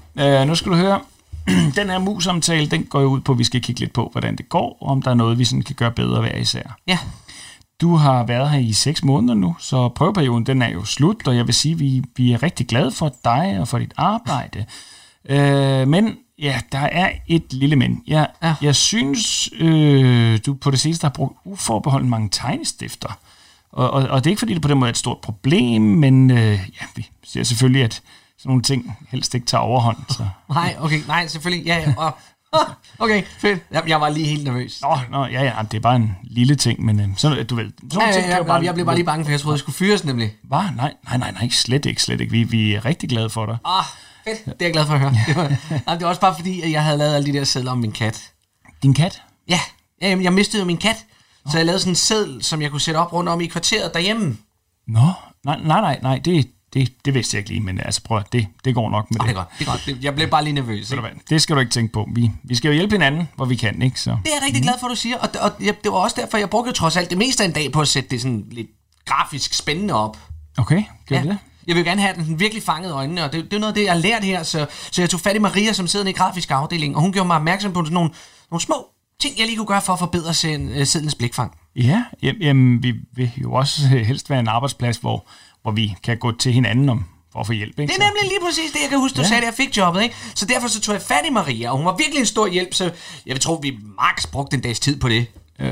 [0.42, 1.00] Uh, nu skal du høre,
[1.78, 4.36] den her mus-samtale, den går jo ud på, at vi skal kigge lidt på, hvordan
[4.36, 6.78] det går, og om der er noget, vi sådan kan gøre bedre hver især.
[6.86, 6.98] Ja.
[7.80, 11.36] Du har været her i seks måneder nu, så prøveperioden den er jo slut, og
[11.36, 14.64] jeg vil sige, at vi, vi er rigtig glade for dig og for dit arbejde.
[15.28, 18.02] Øh, men ja, der er et lille men.
[18.06, 18.48] Jeg, Ja.
[18.48, 18.54] ja.
[18.62, 23.18] jeg synes, øh, du på det seneste har brugt uforbeholden mange tegnestifter.
[23.72, 25.82] Og, og, og det er ikke, fordi det på den måde er et stort problem,
[25.82, 28.02] men øh, ja, vi ser selvfølgelig, at
[28.42, 29.96] sådan nogle ting helst ikke tager overhånd.
[30.08, 30.26] Så.
[30.54, 31.66] Nej, okay, nej, selvfølgelig.
[31.66, 31.94] Ja, ja.
[31.96, 32.12] Og,
[33.04, 33.60] okay, fedt.
[33.70, 34.80] Jeg, jeg var lige helt nervøs.
[34.82, 37.70] Nå, nå, ja, ja, det er bare en lille ting, men øh, sådan, du ved,
[37.92, 38.64] sådan Ja, ja, jo ja, bare...
[38.64, 40.36] jeg blev bare lige bange, for jeg troede, jeg skulle fyres nemlig.
[40.42, 40.58] Hvad?
[40.76, 42.32] Nej, nej, nej, nej, slet ikke, slet ikke.
[42.32, 43.58] Vi, vi er rigtig glade for dig.
[43.64, 43.84] Ah,
[44.24, 44.44] fedt.
[44.44, 45.14] Det er jeg glad for at høre.
[45.26, 45.48] Det var,
[45.86, 47.78] nej, det var også bare fordi, at jeg havde lavet alle de der sædler om
[47.78, 48.32] min kat.
[48.82, 49.22] Din kat?
[49.48, 49.60] Ja,
[50.02, 51.04] ja jamen, jeg mistede jo min kat.
[51.50, 53.94] Så jeg lavede sådan en seddel, som jeg kunne sætte op rundt om i kvarteret
[53.94, 54.36] derhjemme.
[54.88, 55.12] Nå,
[55.44, 58.32] nej, nej, nej, nej det, det, det vidste jeg ikke lige, men altså prøv at-
[58.32, 59.28] det, det går nok med Nå, det.
[59.28, 59.82] det er godt, det er godt.
[59.86, 60.90] Det- Jeg blev bare lige nervøs.
[60.90, 61.02] Ikke?
[61.30, 62.08] Det skal du ikke tænke på.
[62.14, 64.00] Vi, vi skal jo hjælpe hinanden, hvor vi kan, ikke?
[64.00, 64.10] Så.
[64.10, 65.16] Det er jeg rigtig glad for, at du siger.
[65.18, 67.54] Og, og jeg, det var også derfor, jeg brugte trods alt det meste af en
[67.54, 68.68] dag på at sætte det sådan lidt
[69.04, 70.16] grafisk spændende op.
[70.58, 71.22] Okay, gør ja.
[71.22, 71.38] det?
[71.66, 73.74] Jeg vil gerne have, at den virkelig fangede øjnene, og det, det er noget af
[73.74, 74.42] det, jeg har lært her.
[74.42, 77.26] Så, så jeg tog fat i Maria, som sidder i grafisk afdeling, og hun gjorde
[77.26, 78.10] mig opmærksom på sådan nogle,
[78.50, 78.86] nogle små
[79.20, 81.52] ting, jeg lige kunne gøre for at forbedre sedlens blikfang.
[81.76, 85.28] Ja, jamen, jamen, vi vil jo også øh, helst være en arbejdsplads, hvor,
[85.62, 87.92] hvor vi kan gå til hinanden om for at få hjælp, ikke?
[87.92, 89.28] Det er nemlig lige præcis det, jeg kan huske, du ja.
[89.28, 90.02] Sagde, da jeg fik jobbet.
[90.02, 90.14] Ikke?
[90.34, 92.74] Så derfor så tog jeg fat i Maria, og hun var virkelig en stor hjælp,
[92.74, 92.84] så
[93.26, 95.26] jeg vil tro, vi max brugte en dags tid på det.
[95.60, 95.68] Øh,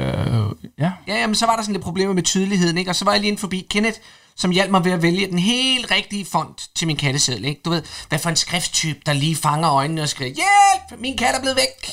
[0.79, 0.93] ja.
[1.07, 2.91] Ja, jamen, så var der sådan lidt problemer med tydeligheden, ikke?
[2.91, 3.99] og så var jeg lige inde forbi Kenneth,
[4.37, 7.45] som hjalp mig ved at vælge den helt rigtige font til min katteseddel.
[7.45, 7.61] Ikke?
[7.65, 11.35] Du ved, hvad for en skrifttype, der lige fanger øjnene og skriger, hjælp, min kat
[11.35, 11.93] er blevet væk.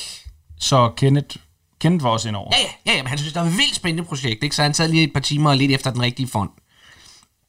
[0.60, 1.36] Så Kenneth,
[1.80, 2.50] Kenneth var også indover.
[2.56, 4.56] Ja, ja, ja, ja men han synes, det var et vildt spændende projekt, ikke?
[4.56, 6.50] så han sad lige et par timer og lidt efter den rigtige font.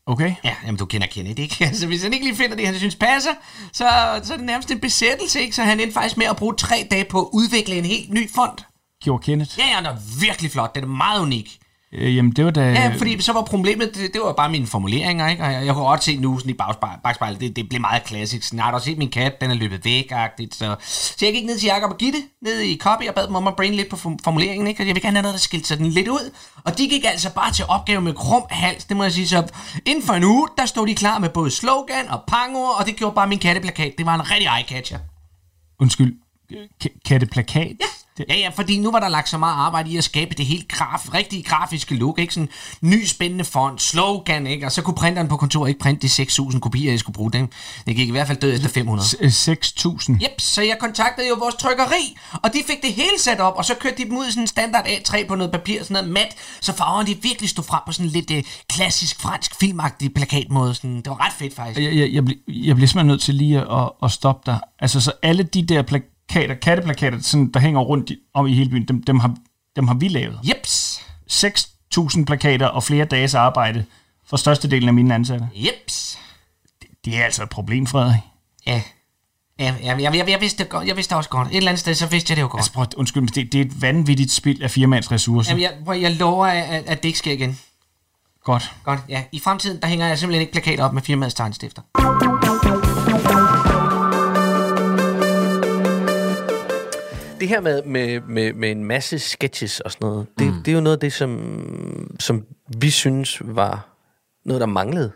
[0.09, 0.35] Okay.
[0.43, 1.55] Ja, jamen du kender Kenneth, ikke?
[1.65, 3.31] Altså, hvis han ikke lige finder det, han synes passer,
[3.73, 5.55] så, så er det nærmest en besættelse, ikke?
[5.55, 8.29] Så han endte faktisk med at bruge tre dage på at udvikle en helt ny
[8.35, 8.65] font.
[9.03, 9.59] Gjorde Kenneth.
[9.59, 10.75] Ja, ja, den er virkelig flot.
[10.75, 11.59] Den er meget unik.
[11.93, 12.61] Øh, jamen, det var da...
[12.61, 15.43] Ja, fordi så var problemet, det, det var bare mine formuleringer, ikke?
[15.43, 18.03] Og jeg, jeg kunne godt se nu sådan i bagspejl, bagspejlet, det, det blev meget
[18.03, 18.43] klassisk.
[18.47, 20.57] Sådan, har du set min kat, den er løbet væk -agtigt.
[20.57, 23.35] Så, så jeg gik ned til Jacob og Gitte, ned i copy, og bad dem
[23.35, 24.83] om at brain lidt på form- formuleringen, ikke?
[24.83, 26.31] Og jeg vil gerne have noget, der skilte sig den lidt ud.
[26.65, 29.27] Og de gik altså bare til opgave med krum hals, det må jeg sige.
[29.27, 29.43] Så
[29.85, 32.95] inden for en uge, der stod de klar med både slogan og pangord, og det
[32.95, 33.93] gjorde bare min katteplakat.
[33.97, 34.97] Det var en rigtig eye-catcher.
[35.79, 36.13] Undskyld.
[37.05, 37.67] Katteplakat?
[37.81, 37.85] Ja.
[38.29, 40.67] Ja, ja, fordi nu var der lagt så meget arbejde i at skabe det helt
[40.67, 42.33] graf, rigtige grafiske look, ikke?
[42.33, 42.49] Sådan
[42.81, 44.65] ny spændende font, slogan, ikke?
[44.65, 47.49] Og så kunne printeren på kontoret ikke printe de 6.000 kopier, jeg skulle bruge dem.
[47.87, 49.09] Jeg gik i hvert fald død efter 500.
[49.09, 49.15] S-
[49.47, 50.11] øh, 6.000.
[50.13, 53.65] Yep, så jeg kontaktede jo vores trykkeri, og de fik det hele sat op, og
[53.65, 56.09] så kørte de dem ud i sådan en standard A3 på noget papir, sådan noget
[56.09, 58.37] mat, så farverne de virkelig stod frem på sådan lidt uh,
[58.69, 60.75] klassisk fransk filmagtig plakatmåde.
[60.75, 61.79] Sådan, det var ret fedt faktisk.
[61.79, 64.59] Jeg, jeg, jeg, bliver, jeg bliver simpelthen nødt til lige at, at stoppe dig.
[64.79, 68.87] Altså, så alle de der plakater, katteplakater, sådan, der hænger rundt om i hele byen,
[68.87, 69.35] dem, dem, har,
[69.75, 70.39] dem har vi lavet.
[70.43, 73.85] Jeps, 6.000 plakater og flere dages arbejde
[74.29, 75.47] for størstedelen af mine ansatte.
[75.55, 76.19] jeps.
[77.05, 78.19] Det er altså et problem, Frederik.
[78.67, 78.81] Ja,
[79.59, 80.87] ja, ja jeg, jeg, jeg, vidste det godt.
[80.87, 81.47] Jeg vidste det også godt.
[81.47, 82.59] Et eller andet sted, så vidste jeg det jo godt.
[82.59, 85.51] Altså, prøv, undskyld, men det, det er et vanvittigt spild af firmaets ressourcer.
[85.51, 87.59] Jamen, jeg, prøv, jeg lover, at, at det ikke sker igen.
[88.43, 88.75] Godt.
[88.83, 89.23] Godt, ja.
[89.31, 91.81] I fremtiden, der hænger jeg simpelthen ikke plakater op med firmaets tegnstifter.
[97.39, 100.63] Det her med, med, med, med en masse sketches og sådan noget, det, mm.
[100.63, 102.45] det er jo noget af det, som, som
[102.77, 103.87] vi synes var
[104.45, 105.11] noget, der manglede.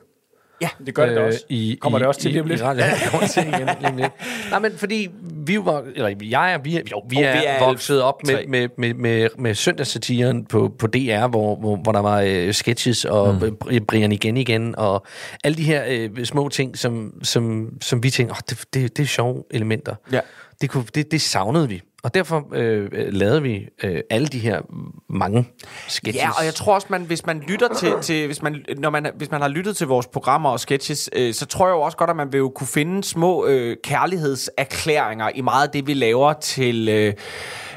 [0.86, 1.44] Det gør det da også.
[1.50, 2.62] I, Kommer i, det også til lige om i, lidt?
[2.62, 4.12] I, ja, kommer til igen lige om lidt.
[4.50, 7.46] Nej, men fordi vi var, eller jeg er, vi er, jo, vi Og er, vi
[7.46, 11.92] er vokset op med, med, med, med, med søndagssatiren på, på DR, hvor, hvor, hvor
[11.92, 13.86] der var øh, sketches og mm.
[13.88, 15.06] Brian igen igen, og
[15.44, 19.04] alle de her øh, små ting, som, som, som vi tænkte, oh, det, det, det
[19.04, 19.96] er sjove elementer.
[20.12, 20.20] Ja.
[20.64, 21.82] Det, kunne, det, det savnede vi.
[22.04, 24.62] Og derfor øh, øh, lavede vi øh, alle de her
[25.10, 25.50] mange
[25.88, 26.16] sketches.
[26.24, 29.12] Ja, og jeg tror også, man, hvis man lytter til, til hvis, man, når man,
[29.18, 31.98] hvis man har lyttet til vores programmer og sketches, øh, så tror jeg jo også
[31.98, 35.94] godt, at man vil jo kunne finde små øh, kærlighedserklæringer i meget af det, vi
[35.94, 36.90] laver til...
[36.90, 37.14] Øh,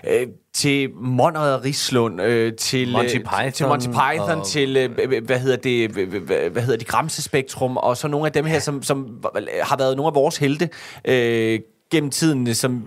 [0.09, 5.39] øh, til Monrad Rislund, øh, til, Monty Python til Monty Python, og- til, øh, hvad
[5.39, 8.83] hedder det, hvad, hvad hedder det, Gramse Spektrum, og så nogle af dem her, som,
[8.83, 9.25] som
[9.63, 10.69] har været nogle af vores helte,
[11.05, 12.85] øh, gennem tiden, som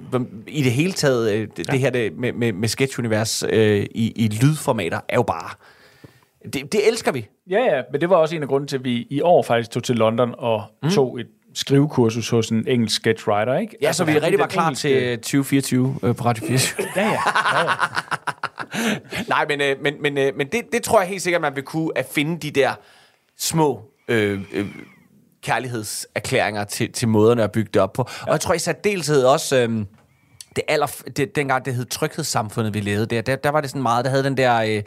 [0.48, 1.72] i det hele taget, øh, det, ja.
[1.72, 5.50] det her det, med, med, med sketchunivers øh, i, i lydformater, er jo bare...
[6.54, 7.28] Det, det elsker vi.
[7.50, 9.72] Ja, ja, men det var også en af grunden til, at vi i år faktisk
[9.72, 10.90] tog til London og mm.
[10.90, 13.78] tog et skrivekursus hos en engelsk sketchwriter, ikke?
[13.82, 16.58] Ja, så vi fordi rigtig var klar engelske- til 2024 øh, på Radio 4.
[16.96, 17.12] Ja, ja.
[17.12, 17.70] ja, ja.
[19.28, 21.64] Nej, men, øh, men, men, øh, men det, det tror jeg helt sikkert, man vil
[21.64, 22.72] kunne at finde de der
[23.38, 24.66] små øh, øh,
[25.44, 28.02] kærlighedserklæringer til, til måderne at bygge det op på.
[28.02, 29.58] Og jeg tror i særdeleshed også...
[29.58, 29.86] Øh,
[30.56, 33.82] det aller, det, dengang det hed Tryghedssamfundet, vi lavede der, der, der var det sådan
[33.82, 34.84] meget, der havde den der, øh, det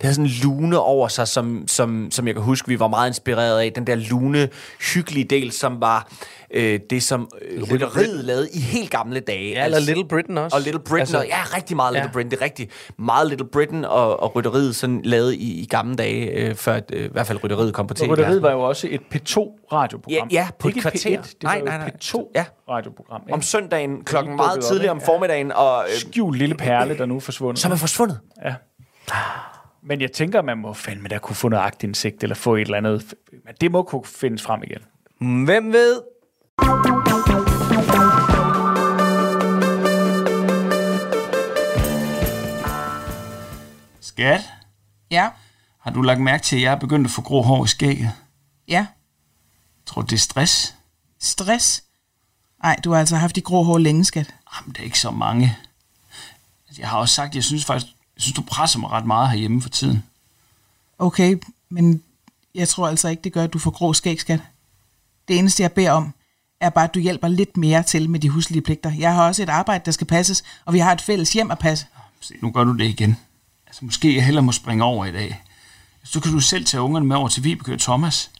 [0.00, 3.08] havde sådan en lune over sig, som, som, som jeg kan huske, vi var meget
[3.08, 3.72] inspireret af.
[3.72, 4.48] Den der lune,
[4.94, 6.08] hyggelige del, som var
[6.54, 9.50] øh, det, som øh, rytteriet lavede i helt gamle dage.
[9.50, 10.56] Ja, eller Little Britain også.
[10.56, 12.12] Og Little Britain, altså, Altså- og, ja, rigtig meget Little Ja.
[12.12, 12.70] Britain, det er rigtigt.
[12.98, 16.90] Meget Little Britain og, og rytteriet sådan lavede i, i gamle dage, øh, før at,
[16.92, 18.10] øh, i hvert fald rytteriet kom på tv.
[18.10, 20.28] Rytteriet var jo også et P2-radioprogram.
[20.30, 21.20] Ja, ja, på et Ikke kvarter.
[21.22, 21.86] P1, det Nej, var nej, nej.
[21.86, 23.22] et P2-radioprogram.
[23.32, 27.20] om søndagen klokken meget tidligere om formiddagen, og, øh, Skjult lille perle, der nu er
[27.20, 27.58] forsvundet.
[27.62, 28.20] som er forsvundet.
[28.44, 28.54] Ja.
[29.86, 32.76] Men jeg tænker, man må fandme da kunne få noget agtindsigt, eller få et eller
[32.78, 33.14] andet.
[33.32, 34.78] Men det må kunne findes frem igen.
[35.44, 36.00] Hvem ved?
[44.00, 44.40] Skat,
[45.10, 45.30] Ja,
[45.78, 48.12] har du lagt mærke til, at jeg er begyndt at få grå hår i skægget?
[48.68, 48.86] ja.
[49.86, 50.74] Tror du, det er stress?
[51.20, 51.84] Stress.
[52.62, 54.34] Nej, du har altså haft de grå hår længe, skat.
[54.56, 55.56] Jamen, det er ikke så mange.
[56.68, 57.86] Altså, Jeg har også sagt, jeg synes faktisk,
[58.16, 60.04] jeg synes, du presser mig ret meget herhjemme for tiden.
[60.98, 61.36] Okay,
[61.68, 62.02] men
[62.54, 64.40] jeg tror altså ikke, det gør, at du får grå skæg, skat.
[65.28, 66.14] Det eneste, jeg beder om,
[66.64, 68.92] er bare, at du hjælper lidt mere til med de huslige pligter.
[68.92, 71.58] Jeg har også et arbejde, der skal passes, og vi har et fælles hjem at
[71.58, 71.86] passe.
[72.20, 73.16] Se, nu gør du det igen.
[73.66, 75.42] Altså, måske jeg hellere må springe over i dag.
[76.04, 78.30] Så kan du selv tage ungerne med over til Vibeke og Thomas.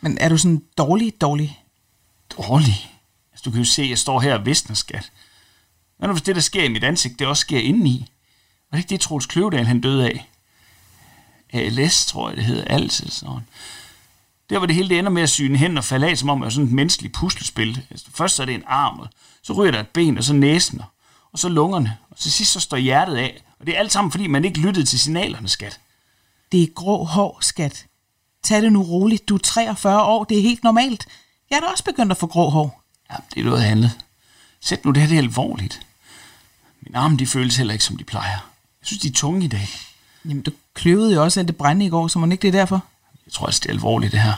[0.00, 1.62] Men er du sådan dårlig, dårlig?
[2.36, 2.90] Dårlig.
[3.32, 5.12] Altså, du kan jo se, at jeg står her og visner, skat.
[5.98, 8.06] Hvad nu, hvis det, der sker i mit ansigt, det også sker indeni?
[8.70, 10.30] Var det ikke det, Troels Kløvedal, han døde af?
[11.52, 12.64] ALS, tror jeg, det hedder.
[12.64, 13.40] Altid sådan.
[14.50, 16.40] Der var det hele, det ender med at syne hen og falde af, som om
[16.40, 17.82] det er sådan et menneskeligt puslespil.
[17.90, 19.08] Altså, først så er det en arm, og
[19.42, 20.82] så ryger der et ben, og så næsen,
[21.32, 21.96] og så lungerne.
[22.10, 23.42] Og til sidst så står hjertet af.
[23.60, 25.80] Og det er alt sammen, fordi man ikke lyttede til signalerne, skat.
[26.52, 27.86] Det er grå hår, skat.
[28.42, 29.28] Tag det nu roligt.
[29.28, 30.24] Du er 43 år.
[30.24, 31.06] Det er helt normalt.
[31.50, 32.82] Jeg er da også begyndt at få grå hår.
[33.10, 33.90] Ja, det er noget andet.
[34.60, 35.86] Sæt nu det her, det er alvorligt.
[36.80, 38.30] Mine arme, de føles heller ikke, som de plejer.
[38.80, 39.68] Jeg synes, de er tunge i dag.
[40.24, 42.52] Jamen, du kløvede jo også af det brænde i går, så må ikke det er
[42.52, 42.84] derfor.
[43.26, 44.34] Jeg tror altså, det er alvorligt, det her.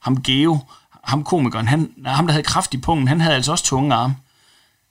[0.00, 0.58] Ham Geo,
[1.04, 4.16] ham komikeren, han, ham der havde kraft i pungen, han havde altså også tunge arme.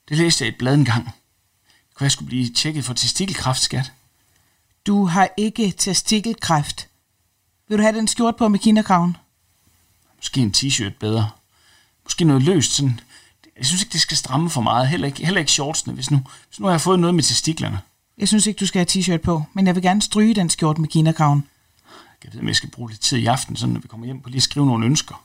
[0.08, 1.14] Det læste jeg i et blad engang.
[1.94, 3.92] Kunne jeg skulle blive tjekket for testikelkræft, skat?
[4.86, 6.88] Du har ikke testikelkræft.
[7.68, 9.16] Vil du have den skjort på med kinderkraven?
[10.16, 11.30] Måske en t-shirt bedre.
[12.04, 13.00] Måske noget løst, sådan.
[13.56, 14.88] Jeg synes ikke, det skal stramme for meget.
[14.88, 17.80] Heller ikke, heller ikke shortsene, hvis nu, hvis nu har jeg fået noget med testiklerne.
[18.18, 20.78] Jeg synes ikke, du skal have t-shirt på, men jeg vil gerne stryge den skjort
[20.78, 21.48] med kinderkraven.
[22.26, 24.20] Jeg ved, om jeg skal bruge lidt tid i aften, sådan når vi kommer hjem
[24.20, 25.22] på lige at skrive nogle ønsker.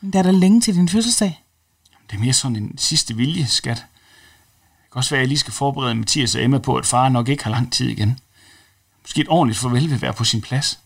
[0.00, 1.42] Men Der er der længe til din fødselsdag.
[2.10, 3.76] Det er mere sådan en sidste vilje, skat.
[3.76, 7.08] Det kan også være, at jeg lige skal forberede Mathias og Emma på, at far
[7.08, 8.18] nok ikke har lang tid igen.
[9.02, 10.78] Måske et ordentligt farvel vil være på sin plads.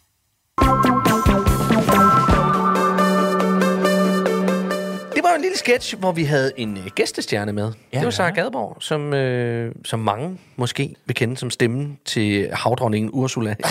[5.19, 7.73] Det var jo en lille sketch, hvor vi havde en øh, gæstestjerne med.
[7.93, 12.49] Ja, det var Sara Gadeborg, som, øh, som mange måske vil kende som stemmen til
[12.53, 13.51] havdronningen Ursula.
[13.55, 13.65] Det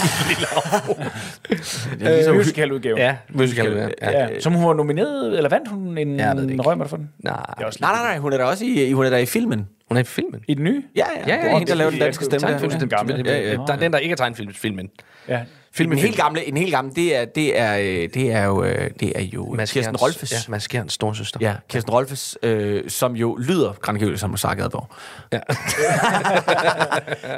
[2.02, 3.00] er ligesom, Musical-udgave.
[3.00, 3.74] ja, musical.
[3.76, 3.88] Ja.
[4.12, 4.28] ja.
[4.28, 6.62] Ja, som hun var nomineret, eller vandt hun en ikke.
[6.62, 7.10] rømmer for den?
[7.20, 9.18] Nej, Det er også nej, nej, nej, hun er da også i, hun er der
[9.18, 9.68] i filmen.
[9.88, 10.42] hun er i filmen.
[10.48, 10.84] I den nye?
[10.96, 12.48] Ja, ja, Ja, det er ja, hende, der laver den danske stemme.
[12.48, 12.58] der.
[13.04, 13.26] den.
[13.26, 13.54] Ja, Ja, ja.
[13.68, 14.90] Der er den, der ikke er tegnefilmen.
[15.28, 15.42] Ja.
[15.80, 18.90] En helt gamle, en helt gamle, det er, det er, øh, det er jo, øh,
[19.00, 20.32] det er jo Mads Kirsten Rolfes.
[20.32, 21.40] Ja, Mads Gerns storsøster.
[21.42, 24.88] Ja, Kirsten Rolfes, øh, som jo lyder grangivligt som Sara Gadborg.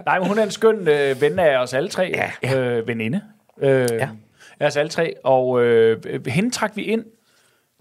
[0.05, 2.13] Nej, men hun er en skøn øh, ven af os alle tre.
[2.43, 2.57] Ja.
[2.57, 3.21] Øh, veninde.
[3.61, 4.09] Øh, Ja.
[4.59, 5.13] Af os alle tre.
[5.23, 5.97] Og øh,
[6.27, 7.03] hende trak vi ind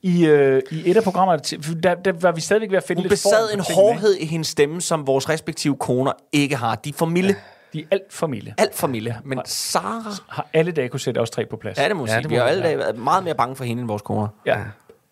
[0.02, 1.40] i, øh, i et af programmerne.
[1.82, 4.48] Der, der var vi stadigvæk ved at finde Hun lidt besad en hårdhed i hendes
[4.48, 6.74] stemme, som vores respektive koner ikke har.
[6.74, 7.28] De er for milde.
[7.28, 7.40] ikke?
[7.72, 8.54] De er alt for milde.
[8.59, 9.16] Alt for milde.
[9.24, 10.12] Men Sara...
[10.28, 11.78] Har alle dage kunne sætte os tre på plads.
[11.78, 12.28] Ja, det må Ja, ja, det sige.
[12.28, 14.28] må Vi har alle dage været meget mere bange for hende end vores koner.
[14.46, 14.59] Ja.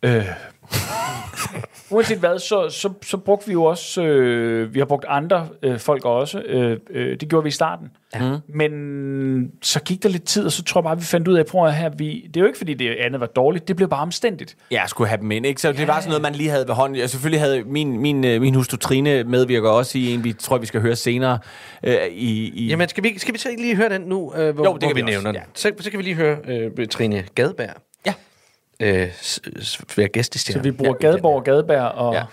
[0.02, 0.26] Øh.
[1.90, 5.78] uanset hvad, så, så, så brugte vi jo også, øh, vi har brugt andre øh,
[5.78, 7.88] folk også, øh, øh, det gjorde vi i starten.
[8.14, 8.36] Ja.
[8.48, 11.46] Men så gik der lidt tid, og så tror jeg bare, vi fandt ud af,
[11.46, 13.88] prøv at her, vi, det er jo ikke fordi det andet var dårligt, det blev
[13.88, 14.56] bare omstændigt.
[14.70, 15.60] Ja, jeg skulle have dem ind, ikke?
[15.60, 16.98] Så det var sådan noget, man lige havde ved hånden.
[16.98, 20.58] Jeg selvfølgelig havde min, min, øh, min hustru Trine medvirker også i en, vi tror,
[20.58, 21.38] vi skal høre senere
[21.84, 22.66] øh, i, i...
[22.66, 24.82] Jamen, skal vi, skal vi så ikke lige høre den nu, øh, hvor, Jo, det
[24.82, 25.40] hvor kan vi vi nævner den?
[25.54, 27.76] Så, så kan vi lige høre øh, Trine Gadberg.
[28.80, 29.08] Øh,
[29.96, 30.58] være gæstestjerne.
[30.58, 32.14] Så vi bruger ja, Gadeborg og Gadeberg og...
[32.14, 32.24] Ja.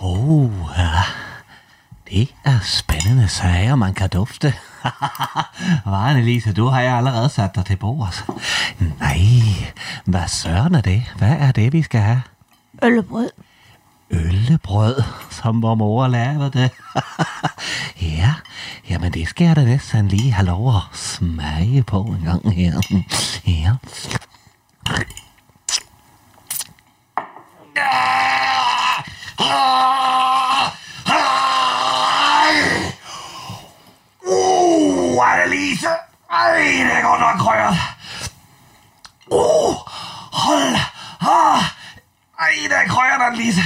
[0.00, 0.90] Oh, ja.
[2.10, 4.54] Det er spændende sager, man kan dufte.
[5.84, 8.24] Hvad, Elise, du har jeg allerede sat dig til bords.
[9.00, 9.16] Nej,
[10.04, 11.02] hvad søren er det?
[11.16, 12.22] Hvad er det, vi skal have?
[12.84, 13.30] Øllebrød.
[14.10, 16.70] Øllebrød, som vor mor lavede det.
[18.18, 18.34] ja,
[18.90, 22.80] jamen det skal jeg da næsten lige have lov at smage på en gang her.
[23.46, 23.72] Ja.
[34.26, 35.88] Uh, Annelise!
[36.30, 37.76] Ej, det er godt nok krøret.
[39.26, 39.74] Uh,
[40.32, 40.76] hold.
[41.20, 41.73] Ah,
[42.44, 43.60] ej, det er krøret, Annelise.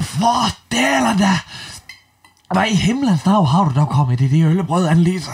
[0.00, 1.34] For delen da!
[2.52, 5.30] Hvad i himlens navn har du dog kommet i det øllebrød, Annelise?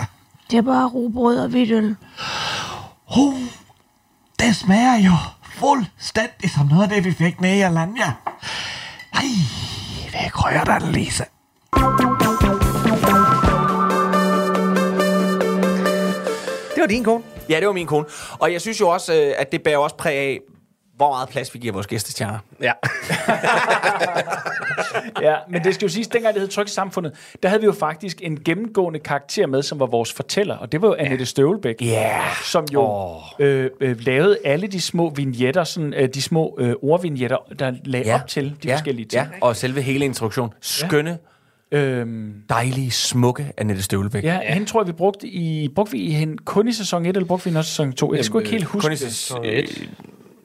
[0.51, 1.97] Det er bare robrød og hvidt øl.
[3.17, 3.41] Uh,
[4.39, 8.13] det smager jo fuldstændig som noget af det, vi fik nede i Alanya.
[9.15, 9.23] Ej,
[10.13, 11.25] det er krøret, Annelise.
[16.75, 17.25] Det var din kone.
[17.49, 18.05] Ja, det var min kone.
[18.39, 20.41] Og jeg synes jo også, øh, at det bærer også præg af,
[20.99, 22.39] hvor meget plads vi giver vores gæstestjerner.
[22.63, 22.73] Ja.
[25.29, 27.67] ja, men det skal jo siges, dengang det hed Tryk i Samfundet, der havde vi
[27.67, 31.27] jo faktisk en gennemgående karakter med, som var vores fortæller, og det var jo Annette
[31.27, 32.21] Støvlbæk, Ja.
[32.45, 33.23] som jo Åh.
[33.39, 38.07] øh, øh, lavede alle de små vignetter, sådan, øh, de små øh, ordvignetter, der lagde
[38.09, 38.15] Ja.
[38.15, 38.75] op til de ja.
[38.75, 39.23] forskellige ting.
[39.23, 40.53] Ja, og selve hele introduktion.
[40.61, 41.19] Skønne,
[41.73, 44.25] Øhm, dejlige, smukke Annette Støvlebæk.
[44.25, 47.17] ja, ja, hende tror jeg, vi brugte i, brugte vi hende kun i sæson 1,
[47.17, 48.15] eller brugte vi hende også i sæson 2?
[48.15, 49.89] Jeg skulle ikke helt huske Kun i sæson Et,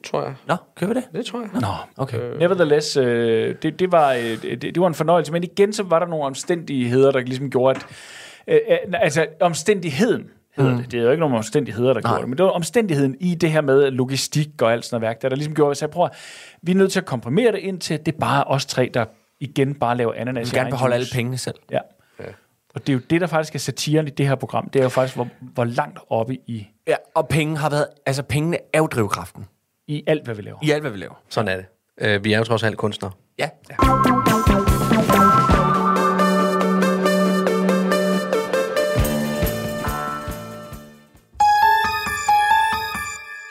[0.04, 0.34] tror jeg.
[0.46, 1.04] Nå, kører vi det?
[1.12, 1.50] Det tror jeg.
[1.60, 2.36] Nå, okay.
[2.38, 5.98] Nevertheless, øh, det, det, var, øh, det, det var en fornøjelse, men igen så var
[5.98, 7.86] der nogle omstændigheder, der ligesom gjorde, at...
[8.48, 10.78] Øh, øh, altså, omstændigheden hedder mm.
[10.78, 10.92] det.
[10.92, 13.50] Det er jo ikke nogen omstændigheder, der gjorde det, men det var omstændigheden i det
[13.50, 16.08] her med logistik og alt sådan noget værk, der, der ligesom gjorde, at jeg prøver,
[16.62, 18.90] vi er nødt til at komprimere det ind til, at det er bare os tre,
[18.94, 19.04] der
[19.40, 20.46] igen bare laver ananas.
[20.46, 21.56] Vi vil gerne beholde alle pengene selv.
[21.70, 21.78] Ja.
[22.74, 24.68] Og det er jo det, der faktisk er satiren i det her program.
[24.68, 27.86] Det er jo faktisk, hvor, hvor langt oppe i, Ja, og penge har været...
[28.06, 29.46] Altså, pengene er jo drivkraften
[29.88, 30.58] i alt, hvad vi laver.
[30.62, 31.14] i alt, hvad vi laver.
[31.28, 31.66] Sådan er det.
[32.00, 33.12] Øh, vi er jo trods alt kunstnere.
[33.38, 33.48] Ja.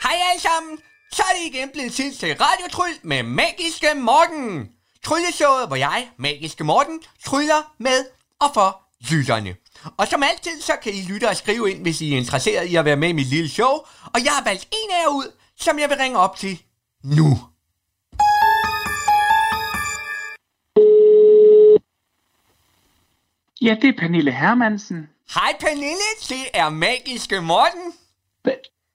[0.02, 0.78] Hej alle sammen!
[1.12, 4.68] Så er det igen blevet tid til Radiotryl med Magiske Morten.
[5.04, 8.04] Trylleshowet, hvor jeg, Magiske Morten, tryller med
[8.40, 9.54] og for lytterne.
[9.96, 12.76] Og som altid, så kan I lytte og skrive ind, hvis I er interesseret i
[12.76, 13.72] at være med i mit lille show.
[14.14, 16.62] Og jeg har valgt en af jer ud, som jeg vil ringe op til
[17.04, 17.28] nu.
[23.62, 25.08] Ja, det er Pernille Hermansen.
[25.34, 27.92] Hej Pernille, det er Magiske Morten.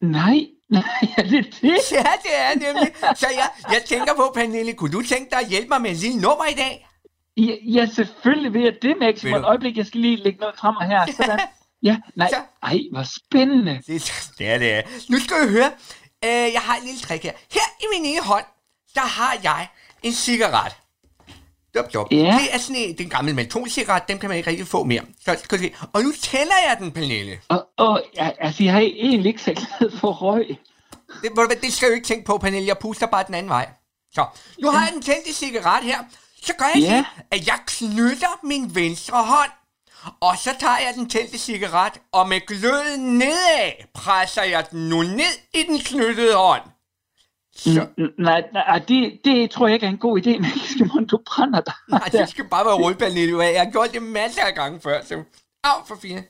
[0.01, 0.83] Nej, nej,
[1.17, 1.77] er det det?
[1.91, 2.91] Ja, det er nemlig.
[3.15, 5.95] Så jeg, jeg tænker på, Pernille, kunne du tænke dig at hjælpe mig med en
[5.95, 6.87] lille nummer i dag?
[7.37, 9.23] Ja, ja selvfølgelig vil jeg det, Max.
[9.23, 11.05] Et øjeblik, jeg skal lige lægge noget frem her.
[11.17, 11.39] Sådan.
[11.83, 12.29] Ja, nej.
[12.29, 12.35] Så.
[12.63, 13.81] Ej, hvor spændende.
[13.87, 15.09] Det, det er det.
[15.09, 15.71] Nu skal du høre.
[16.25, 17.31] Øh, jeg har et lille trick her.
[17.51, 18.45] Her i min ene hånd,
[18.95, 19.67] der har jeg
[20.03, 20.75] en cigaret.
[21.75, 22.07] Dup, dup.
[22.11, 22.17] Ja.
[22.41, 24.83] Det er sådan en, det er en gammel mentolcigaret, dem kan man ikke rigtig få
[24.83, 25.01] mere.
[25.25, 25.73] Så du se.
[25.93, 27.39] Og nu tænder jeg den, Pernille.
[27.47, 30.59] Og, og altså, jeg har egentlig ikke glad for røg.
[31.23, 32.67] Det, det skal du ikke tænke på, Pernille.
[32.67, 33.69] Jeg puster bare den anden vej.
[34.13, 34.25] Så,
[34.61, 35.97] nu har jeg den tændte cigaret her.
[36.43, 36.97] Så gør jeg Ja.
[36.97, 39.51] det, at jeg knytter min venstre hånd.
[40.19, 45.01] Og så tager jeg den tændte cigaret, og med gløden nedad presser jeg den nu
[45.01, 46.61] ned i den knyttede hånd.
[47.55, 50.29] Så, Nej, nej det, det tror jeg ikke er en god idé,
[50.95, 51.73] men du brænder dig.
[51.89, 53.43] nej, det skal bare være rullepernille.
[53.43, 55.23] Jeg har gjort det masser af gange før, så...
[55.63, 56.25] Au, for fint.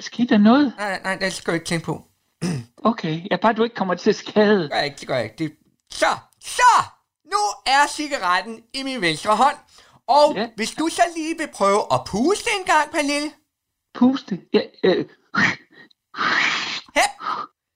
[0.00, 0.72] Skete der noget?
[0.78, 2.04] Nej, nej, det skal jeg ikke tænke på.
[2.84, 4.62] Okay, ja, bare du ikke kommer til skade.
[4.62, 5.36] Det gør jeg ikke, det gør jeg ikke.
[5.38, 5.52] Det...
[5.90, 6.06] Så,
[6.44, 6.82] så!
[7.24, 9.56] Nu er cigaretten i min venstre hånd.
[10.08, 10.48] Og Ja.
[10.56, 13.30] hvis du så lige vil prøve at puste en gang, Pernille,
[13.94, 14.40] Puste.
[14.54, 15.04] Ja, øh,
[16.94, 17.10] Hep.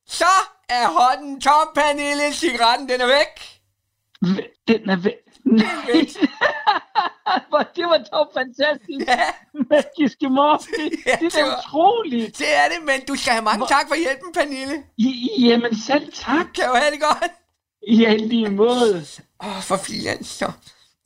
[0.07, 0.33] Så
[0.69, 2.33] er hånden tom, Pernille.
[2.33, 3.35] Cigaretten, den er væk.
[4.69, 5.15] den er væk.
[5.45, 6.07] Nej.
[7.49, 9.07] Hvor det var dog fantastisk.
[9.09, 9.25] Ja.
[9.71, 10.93] Magiske Morten.
[11.07, 12.39] Ja, det er utroligt.
[12.39, 14.85] Det er det, men du skal have mange tak for hjælpen, Pernille.
[14.97, 16.47] I, jamen selv tak.
[16.55, 17.33] Kan du have det godt?
[17.89, 19.07] Ja, i lige måde.
[19.45, 20.53] Åh, oh, for filan, så.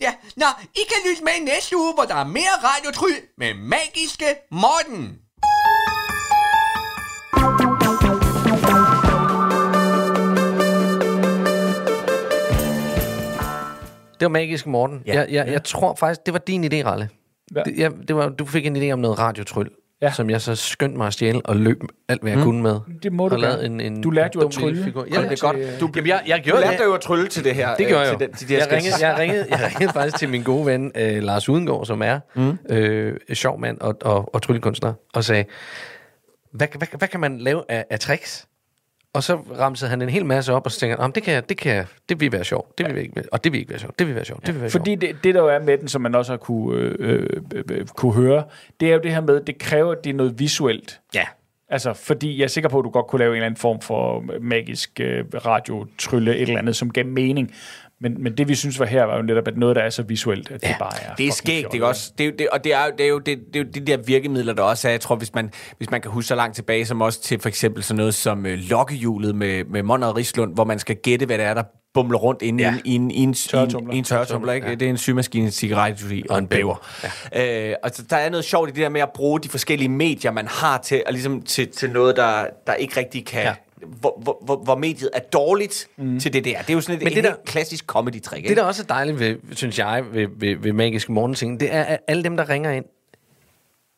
[0.00, 3.54] Ja, nå, I kan lytte med i næste uge, hvor der er mere radiotryl med
[3.54, 5.18] magiske Morten.
[14.20, 15.02] Det var magisk, Morten.
[15.06, 15.14] Ja.
[15.14, 17.08] Jeg, jeg, jeg tror faktisk, det var din idé, Ralle.
[17.54, 17.62] Ja.
[17.62, 19.70] Det, jeg, det var, du fik en idé om noget radiotryl,
[20.02, 20.12] Ja.
[20.12, 22.44] som jeg så skyndte mig at stjæle og løb alt, hvad jeg mm.
[22.44, 22.80] kunne med.
[23.02, 23.64] Det må du gerne.
[23.64, 24.92] en, en Du lærte jo at trylle.
[25.12, 25.80] Ja, det er godt.
[25.80, 26.70] Du, Jamen, jeg, jeg gjorde Du det.
[26.70, 27.74] lærte jo at trylle til det her.
[27.78, 28.30] Det gjorde øh, jeg til jo.
[28.30, 30.92] den- til de her jeg, ringede, jeg, ringede, jeg ringede faktisk til min gode ven,
[30.94, 32.58] øh, Lars Udengård, som er mm.
[32.70, 35.44] øh, sjov mand og, og, og tryllekunstner, og sagde,
[36.52, 38.45] hvad, hvad, hvad kan man lave af, af tricks?
[39.16, 41.34] Og så ramsede han en hel masse op, og så tænkte han, "Om det, kan,
[41.34, 43.58] jeg- det, kan, jeg- det vil være sjovt, det vil ikke, være- og det vil
[43.58, 44.82] ikke være sjovt, det vil være sjovt, det vil være sjovt.
[44.82, 46.94] Fordi det, det, der jo er med den, som man også har kunne, øh,
[47.54, 48.44] øh, øh, kunne høre,
[48.80, 51.00] det er jo det her med, det kræver, at det er noget visuelt.
[51.14, 51.24] Ja.
[51.68, 53.80] Altså, fordi jeg er sikker på, at du godt kunne lave en eller anden form
[53.80, 57.54] for magisk øh, radiotrylle, et eller andet, som gav mening.
[58.00, 60.02] Men, men det, vi synes var her, var jo netop, at noget, der er så
[60.02, 62.12] visuelt, at ja, det bare er Det er skægt, ikke også?
[62.18, 64.52] Det det, og det er, det, er jo, det, det er jo de der virkemidler,
[64.52, 64.92] der også er.
[64.92, 67.48] Jeg tror, hvis man, hvis man kan huske så langt tilbage, som også til for
[67.48, 71.38] eksempel sådan noget som øh, lokkehjulet med, med Monrad Rislund, hvor man skal gætte, hvad
[71.38, 71.62] det er, der
[71.94, 72.74] bumler rundt inde ja.
[72.84, 73.94] i, en, i, en, Tørretumbler.
[73.94, 74.52] i en tørretumbler.
[74.52, 74.66] Ikke?
[74.66, 74.74] Ja.
[74.74, 76.86] Det er en symaskine, en cigaret og en bæver.
[77.34, 77.70] Ja.
[77.70, 80.30] Øh, altså, der er noget sjovt i det der med at bruge de forskellige medier,
[80.30, 83.42] man har til, og ligesom til, til noget, der, der ikke rigtig kan...
[83.42, 83.54] Ja.
[83.86, 86.20] Hvor, hvor, hvor, hvor mediet er dårligt mm.
[86.20, 86.58] til det der.
[86.62, 88.48] Det er jo sådan et, Men et det der- klassisk comedy-trick.
[88.48, 91.82] Det, der også er dejligt ved, synes jeg, ved, ved, ved Magiske Morgenting, det er,
[91.82, 92.84] at alle dem, der ringer ind,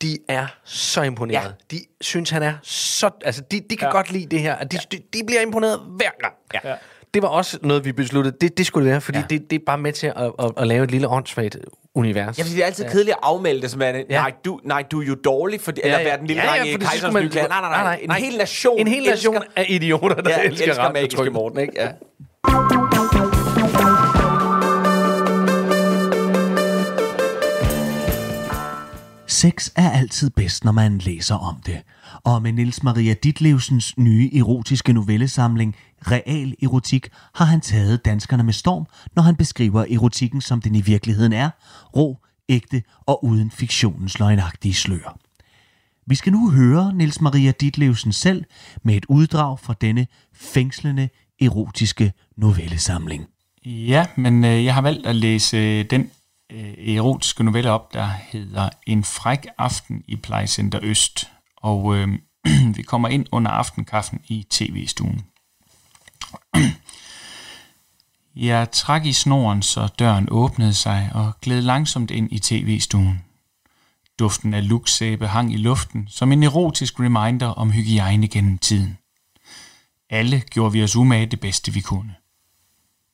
[0.02, 1.54] de er så imponeret.
[1.72, 1.76] Ja.
[1.76, 3.10] De synes, han er så...
[3.24, 3.92] Altså, de, de kan ja.
[3.92, 4.64] godt lide det her.
[4.64, 6.34] De, de, de bliver imponeret hver gang.
[6.64, 6.74] Ja.
[7.14, 8.36] Det var også noget, vi besluttede.
[8.40, 9.24] Det, det skulle det være, fordi ja.
[9.30, 11.56] det, det er bare med til at, at, at lave et lille åndssvagt
[11.94, 12.38] univers.
[12.38, 12.90] Ja, fordi det er altid ja.
[12.90, 14.02] kedeligt at afmelde det, som er, ja.
[14.08, 16.60] nej, du, nej, du er jo dårlig, fordi, ja, eller være den lille ja, ja,
[16.60, 17.48] dreng i Kejserens skulle nye klæder.
[17.48, 20.66] Nej, nej, nej, en hel nation En hel nation elsker, af idioter, der ja, elsker,
[20.66, 21.72] elsker magiske Morten, ikke?
[21.76, 21.88] Ja.
[29.26, 31.78] Sex er altid bedst, når man læser om det.
[32.24, 35.76] Og med Niels Maria Ditlevsens nye erotiske novellesamling
[36.10, 40.80] Real Erotik har han taget danskerne med storm, når han beskriver erotikken, som den i
[40.80, 41.50] virkeligheden er,
[41.96, 45.18] rå, ægte og uden fiktionens løgnagtige slør.
[46.06, 48.44] Vi skal nu høre Niels Maria Ditlevsen selv
[48.82, 51.08] med et uddrag fra denne fængslende
[51.40, 53.26] erotiske novellesamling.
[53.64, 56.10] Ja, men øh, jeg har valgt at læse øh, den
[56.52, 61.28] øh, erotiske novelle op, der hedder En fræk aften i Plejecenter Øst.
[61.60, 62.08] Og øh,
[62.76, 65.24] vi kommer ind under aftenkaffen i tv-stuen.
[68.36, 73.24] Jeg trak i snoren, så døren åbnede sig og gled langsomt ind i tv-stuen.
[74.18, 78.98] Duften af luksæbe hang i luften som en erotisk reminder om hygiejne gennem tiden.
[80.10, 82.14] Alle gjorde vi os umage det bedste, vi kunne.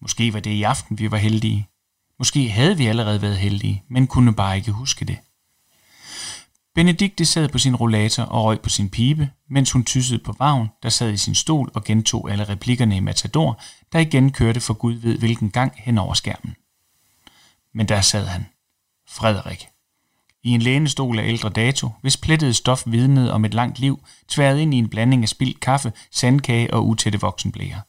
[0.01, 1.69] Måske var det i aften, vi var heldige.
[2.19, 5.19] Måske havde vi allerede været heldige, men kunne bare ikke huske det.
[6.75, 10.69] Benedikte sad på sin rollator og røg på sin pibe, mens hun tyssede på Vagn,
[10.83, 13.61] der sad i sin stol og gentog alle replikkerne i Matador,
[13.93, 16.57] der igen kørte for Gud ved hvilken gang hen over skærmen.
[17.75, 18.47] Men der sad han.
[19.09, 19.67] Frederik.
[20.43, 24.59] I en lænestol af ældre dato, hvis plettede stof vidnede om et langt liv, tværet
[24.59, 27.81] ind i en blanding af spildt kaffe, sandkage og utætte voksenblæger.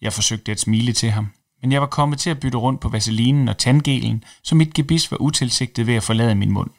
[0.00, 1.28] Jeg forsøgte at smile til ham,
[1.62, 5.10] men jeg var kommet til at bytte rundt på vaselinen og tandgelen, så mit gebis
[5.10, 6.70] var utilsigtet ved at forlade min mund.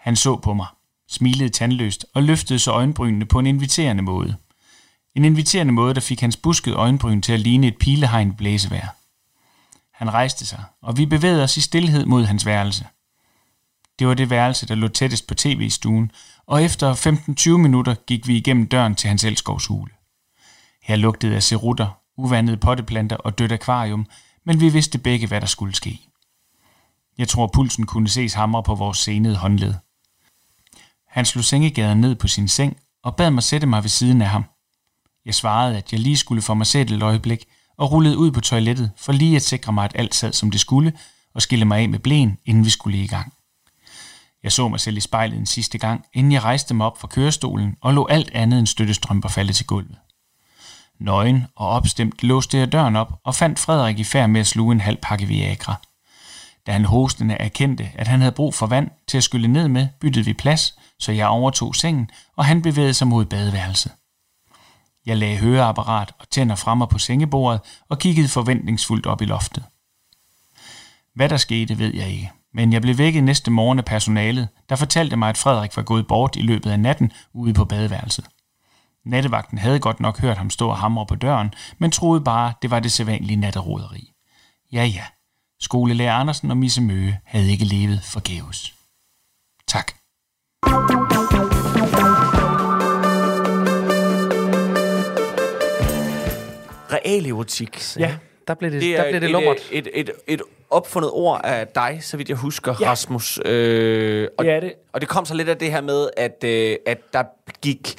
[0.00, 0.66] Han så på mig,
[1.08, 4.36] smilede tandløst og løftede så øjenbrynene på en inviterende måde.
[5.14, 8.96] En inviterende måde, der fik hans buskede øjenbryn til at ligne et pilehegn blæsevær.
[9.92, 12.86] Han rejste sig, og vi bevægede os i stillhed mod hans værelse.
[13.98, 16.10] Det var det værelse, der lå tættest på tv-stuen,
[16.46, 16.94] og efter
[17.54, 19.90] 15-20 minutter gik vi igennem døren til hans elskovshule.
[20.82, 24.06] Her lugtede af cerutter, uvandede potteplanter og dødt akvarium,
[24.44, 26.00] men vi vidste begge, hvad der skulle ske.
[27.18, 29.74] Jeg tror, pulsen kunne ses hamre på vores senede håndled.
[31.10, 34.28] Han slog sengegaden ned på sin seng og bad mig sætte mig ved siden af
[34.28, 34.44] ham.
[35.24, 37.44] Jeg svarede, at jeg lige skulle få mig sættet et øjeblik,
[37.78, 40.60] og rullede ud på toilettet for lige at sikre mig, at alt sad som det
[40.60, 40.92] skulle,
[41.34, 43.32] og skille mig af med blæen, inden vi skulle i gang.
[44.42, 47.08] Jeg så mig selv i spejlet en sidste gang, inden jeg rejste mig op fra
[47.08, 49.96] kørestolen og lå alt andet end støttestrømper falde til gulvet.
[51.00, 54.72] Nøgen og opstemt låste jeg døren op og fandt Frederik i færd med at sluge
[54.72, 55.74] en halv pakke Viagra.
[56.66, 59.88] Da han hostende erkendte, at han havde brug for vand til at skylle ned med,
[60.00, 63.92] byttede vi plads, så jeg overtog sengen, og han bevægede sig mod badeværelset.
[65.06, 69.64] Jeg lagde høreapparat og tænder fremme på sengebordet og kiggede forventningsfuldt op i loftet.
[71.14, 72.30] Hvad der skete, ved jeg ikke.
[72.54, 76.06] Men jeg blev vækket næste morgen af personalet, der fortalte mig, at Frederik var gået
[76.06, 78.28] bort i løbet af natten ude på badeværelset.
[79.06, 82.70] Nattevagten havde godt nok hørt ham stå og hamre på døren, men troede bare, det
[82.70, 84.12] var det sædvanlige natteroderi.
[84.72, 85.04] Ja, ja.
[85.60, 88.74] Skolelærer Andersen og Misse Møge havde ikke levet forgæves.
[89.66, 89.99] Tak.
[96.92, 97.80] Realerotik.
[97.98, 98.14] Ja,
[98.48, 99.56] der blev det, Det der er blev det et, lummert.
[99.72, 102.90] et, et, et, et opfundet ord af dig, så vidt jeg husker, Ja.
[102.90, 103.38] Rasmus.
[103.44, 104.72] Øh, og, Det er det.
[104.92, 107.24] og det kom så lidt af det her med, at, øh, at der
[107.62, 107.94] gik...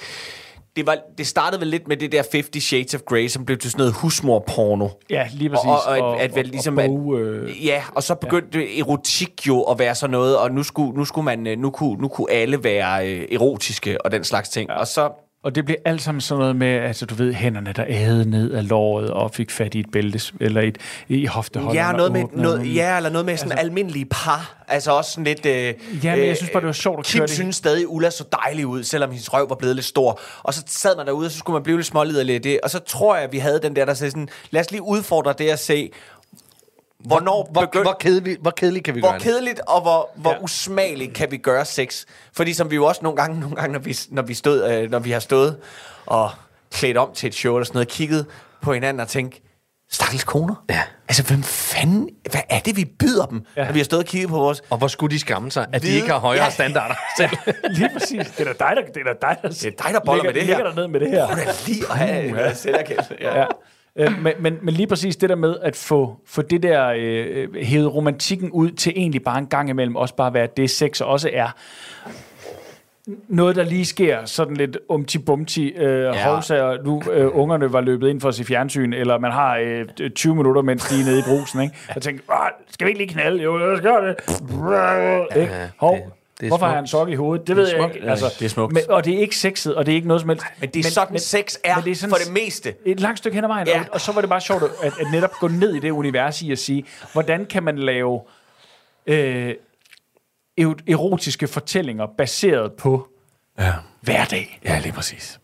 [0.76, 3.58] Det, var, det startede vel lidt med det der 50 Shades of Grey, som blev
[3.58, 4.88] til sådan noget husmor-porno.
[5.10, 5.66] Ja, lige præcis.
[5.66, 8.80] Og, og, og, at, at vel ligesom, og bog, øh, ja, og så begyndte ja.
[8.80, 12.02] erotik jo at være sådan noget, og nu skulle, nu skulle man, øh, nu kunne,
[12.02, 14.70] nu kunne alle være øh, erotiske og den slags ting.
[14.70, 14.80] Ja.
[14.80, 15.10] Og så,
[15.44, 18.52] Og det blev alt sammen sådan noget med, altså du ved, hænderne, der ædede ned
[18.52, 20.78] af låret og fik fat i et bælte, eller et,
[21.08, 21.76] i hofteholderen.
[21.78, 24.64] ja, og noget med, noget, ja, eller noget med sådan altså, almindelige par.
[24.68, 25.46] Altså også sådan lidt...
[25.46, 25.74] Øh,
[26.04, 27.36] Ja, men jeg synes bare, det var sjovt at Kim køre det.
[27.36, 30.20] synes stadig, Ulla så dejlig ud, selvom hendes røv var blevet lidt stor.
[30.44, 32.60] Og så sad man derude, og så skulle man blive lidt småliderlig af det.
[32.64, 34.82] Og så tror jeg, at vi havde den der, der sagde sådan, lad os lige
[34.82, 35.92] udfordre det at se,
[37.06, 40.32] hvornår Hvor, begynd- hvor, kedeligt, hvor kedeligt kan vi gøre hvor kedeligt og hvor, hvor
[40.32, 40.38] Ja.
[40.38, 40.44] ja.
[40.44, 42.06] usmageligt kan vi gøre sex.
[42.34, 44.92] Fordi som vi jo også nogle gange, nogle gange når, vi, når, vi stod, øh,
[44.92, 45.58] når vi har stået
[46.06, 46.30] og
[46.74, 48.26] klædt om til et show eller sådan noget, kigget
[48.62, 49.42] på hinanden og tænkt,
[49.92, 50.64] stakkels koner.
[50.70, 50.82] Ja.
[51.08, 53.62] Altså, hvem fanden, hvad er det, vi byder dem, Ja.
[53.62, 53.68] ja.
[53.68, 54.62] når vi har stået og kigget på vores...
[54.70, 56.50] Og hvor skulle de skamme sig, at de Vide- ikke har højere Ja.
[56.50, 57.30] standarder selv?
[57.70, 58.28] Lige præcis.
[58.38, 60.34] Det er da dig, der, det er dig, der, Det er dig, der boller med
[60.34, 60.48] det her.
[60.56, 61.28] Ligger der ned med det her.
[61.28, 63.16] Prøv da lige at have uh, selverkendelse.
[63.22, 63.40] Ja.
[63.40, 63.46] Ja.
[63.96, 67.48] Øh, men, men, men lige præcis det der med at få, få det der øh,
[67.56, 71.30] hævet romantikken ud til egentlig bare en gang imellem også bare være det sex også
[71.34, 71.48] er.
[73.28, 76.30] Noget, der lige sker sådan lidt umti-bumti, øh, ja.
[76.34, 79.58] hovsa, og nu øh, ungerne var løbet ind for at se fjernsyn, eller man har
[79.58, 79.86] øh,
[80.16, 81.76] 20 minutter, mens de er nede i brusen, ikke?
[81.96, 83.44] Jeg tænkte, "Ah, skal vi ikke lige knalde?
[83.44, 84.16] Jo, lad os gøre det.
[85.42, 85.54] Ikke?
[85.78, 85.98] Hov,
[86.42, 86.76] det- det er hvorfor har smukt.
[86.76, 87.48] jeg en sok i hovedet?
[87.48, 88.10] Det ved jeg ikke.
[88.10, 88.74] Altså, det er smukt.
[88.74, 90.44] Men, og det er ikke sexet, og det er ikke noget som helst.
[90.60, 92.74] Men det er sådan, sex er men det er sådan- for det meste.
[92.86, 93.68] et langt stykke hen ad vejen.
[93.68, 93.80] Ja.
[93.80, 96.42] Og, og så var det bare sjovt at, at netop gå ned i det univers
[96.42, 98.22] i at sige, hvordan kan man lave
[99.08, 99.54] øh,
[100.62, 103.08] ero- erotiske fortællinger baseret på
[103.60, 103.74] Ja.
[104.02, 104.60] hverdag.
[104.66, 105.40] ja, lige præcis.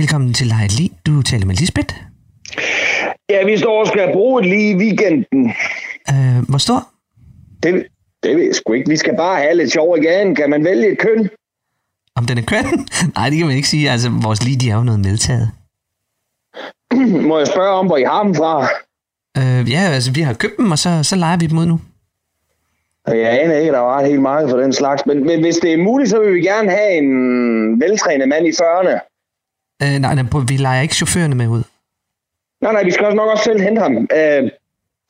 [0.00, 0.90] Velkommen til Lejet Lige.
[1.06, 1.94] Du taler med Lisbeth.
[3.30, 5.52] Ja, vi står og skal bruge det lige i weekenden.
[6.10, 6.88] Øh, hvor stor?
[7.62, 7.86] Det,
[8.22, 8.90] det ved jeg sgu ikke.
[8.90, 10.34] Vi skal bare have lidt sjov i gaden.
[10.34, 11.30] Kan man vælge et køn?
[12.16, 12.64] Om den er køn?
[13.16, 13.90] Nej, det kan man ikke sige.
[13.90, 15.50] Altså, vores lige, de er jo noget medtaget.
[17.28, 18.68] Må jeg spørge om, hvor I har dem fra?
[19.38, 21.80] Øh, ja, altså, vi har købt dem, og så, så leger vi dem ud nu.
[23.06, 25.06] Jeg aner ikke, der var helt marked for den slags.
[25.06, 27.10] Men, men hvis det er muligt, så vil vi gerne have en
[27.80, 29.09] veltrænet mand i 40'erne.
[29.82, 30.14] Øh, nej,
[30.48, 31.62] vi leger ikke chaufførerne med ud.
[32.62, 34.08] Nej, nej, vi skal også nok også selv hente ham.
[34.18, 34.50] Øh,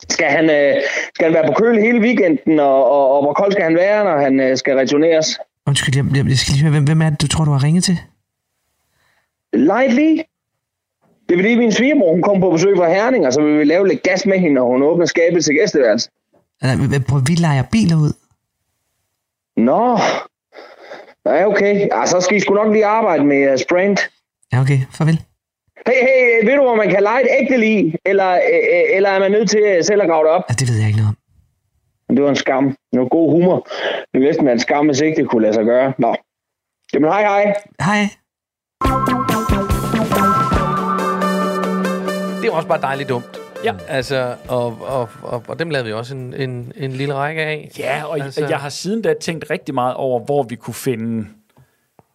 [0.09, 0.81] skal, han, øh,
[1.15, 4.03] skal han være på køl hele weekenden, og, og, og hvor kold skal han være,
[4.03, 5.39] når han øh, skal returneres?
[5.67, 7.63] Undskyld, jeg, jeg, jeg skal lige høre, hvem, hvem er det, du tror, du har
[7.63, 7.97] ringet til?
[9.53, 10.21] Lightly.
[11.29, 13.63] Det er fordi, min svigermor hun kom på besøg fra Herning, og så vil vi
[13.63, 16.09] lave lidt gas med hende, når hun åbner skabet til gæsteværelse.
[17.27, 18.13] Vi leger biler ud.
[19.57, 19.99] Nå.
[21.25, 21.87] Ja, okay.
[21.87, 24.09] Ja, så skal I sgu nok lige arbejde med uh, Sprint.
[24.53, 25.21] Ja, okay, farvel.
[25.87, 27.97] Hey, hey, ved du, hvor man kan lege et ægte lige?
[28.05, 30.43] Eller, øh, eller er man nødt til øh, selv at grave det op?
[30.49, 31.15] Ja, det ved jeg ikke noget
[32.09, 32.15] om.
[32.15, 32.75] Det var en skam.
[32.91, 33.67] Det var god humor.
[34.13, 35.93] Det er næsten være en skam, hvis ikke det kunne lade sig gøre.
[35.97, 36.15] Nå.
[36.93, 37.53] Jamen, hej, hej.
[37.81, 38.09] Hej.
[42.41, 43.39] Det er også bare dejligt dumt.
[43.63, 43.73] Ja.
[43.87, 47.69] Altså, og, og, og, og dem lavede vi også en, en, en lille række af.
[47.79, 51.27] Ja, og altså, jeg har siden da tænkt rigtig meget over, hvor vi kunne finde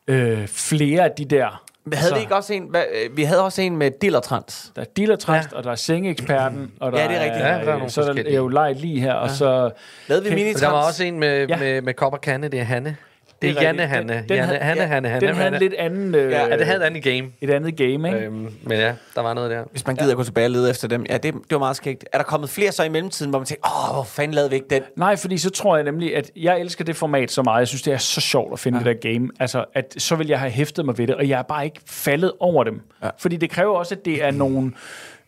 [0.09, 1.63] øh, flere af de der...
[1.87, 4.73] Men havde vi ikke også en, hvad, øh, vi havde også en med dillertrans.
[4.77, 5.57] Der er dealertrans, ja.
[5.57, 7.45] og der er sengeeksperten, og der Ja, det er rigtigt.
[7.45, 8.37] Ja, der er nogle så er der forskellige.
[8.37, 9.71] jo lejet lige her, og så...
[10.09, 10.61] Lavede vi minitrans?
[10.61, 11.47] Der var også en med, Ja.
[11.49, 11.57] ja.
[11.57, 12.97] med, med kop og kande, det er Hanne.
[13.43, 13.67] Det er, rigtigt.
[13.67, 14.13] Janne Hanne.
[14.13, 15.27] Den- den Janne, Hanne, ja, Hanne, Hanne.
[15.27, 16.15] Den havde en lidt anden...
[16.15, 17.31] Øh, Ja, Ja, det havde et andet game.
[17.41, 18.11] et andet game, ikke?
[18.27, 19.65] Øhm, men ja, der var noget der.
[19.71, 21.07] Hvis man gider at gå tilbage og lede efter dem.
[21.09, 22.05] Ja, det, det var meget skægt.
[22.13, 24.57] Er der kommet flere så i mellemtiden, hvor man tænker, åh, hvor fanden lavede vi
[24.57, 24.83] ikke den?
[24.97, 27.59] Nej, fordi så tror jeg nemlig, at jeg elsker det format så meget.
[27.61, 28.85] Jeg synes, det er så sjovt at finde ja.
[28.85, 29.29] det der game.
[29.41, 31.81] Altså, at så vil jeg have hæftet mig ved det, og jeg er bare ikke
[31.87, 32.81] faldet over dem.
[33.03, 33.11] Ja.
[33.19, 34.73] Fordi det kræver også, at det er nogle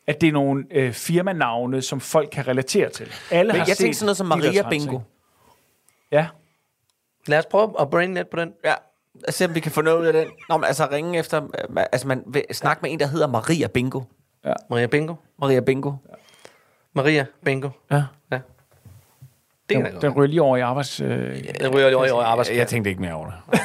[0.07, 3.07] at det er nogle øh, firmanavne, som folk kan relatere til.
[3.31, 4.99] Alle Men har jeg set tænkte sådan noget som Maria Bingo.
[6.13, 6.27] Ja.
[7.29, 8.53] Lad os prøve at brain net på den.
[8.64, 8.68] Ja,
[9.14, 10.26] lad os se, om vi kan få noget ud af den.
[10.49, 13.66] Nå, men altså ringe efter, øh, altså man vil snakke med en, der hedder Maria
[13.66, 14.01] Bingo.
[14.70, 15.14] Maria Bingo.
[15.41, 15.93] Maria Bingo.
[16.93, 17.68] Maria Bingo.
[17.91, 18.03] Ja.
[18.33, 18.39] Ja.
[19.68, 21.01] Det Den, den ryger lige over i arbejds...
[21.01, 21.09] Øh,
[21.61, 22.59] Den ryger lige over i arbejdsplads.
[22.59, 23.35] Jeg tænkte ikke mere over det.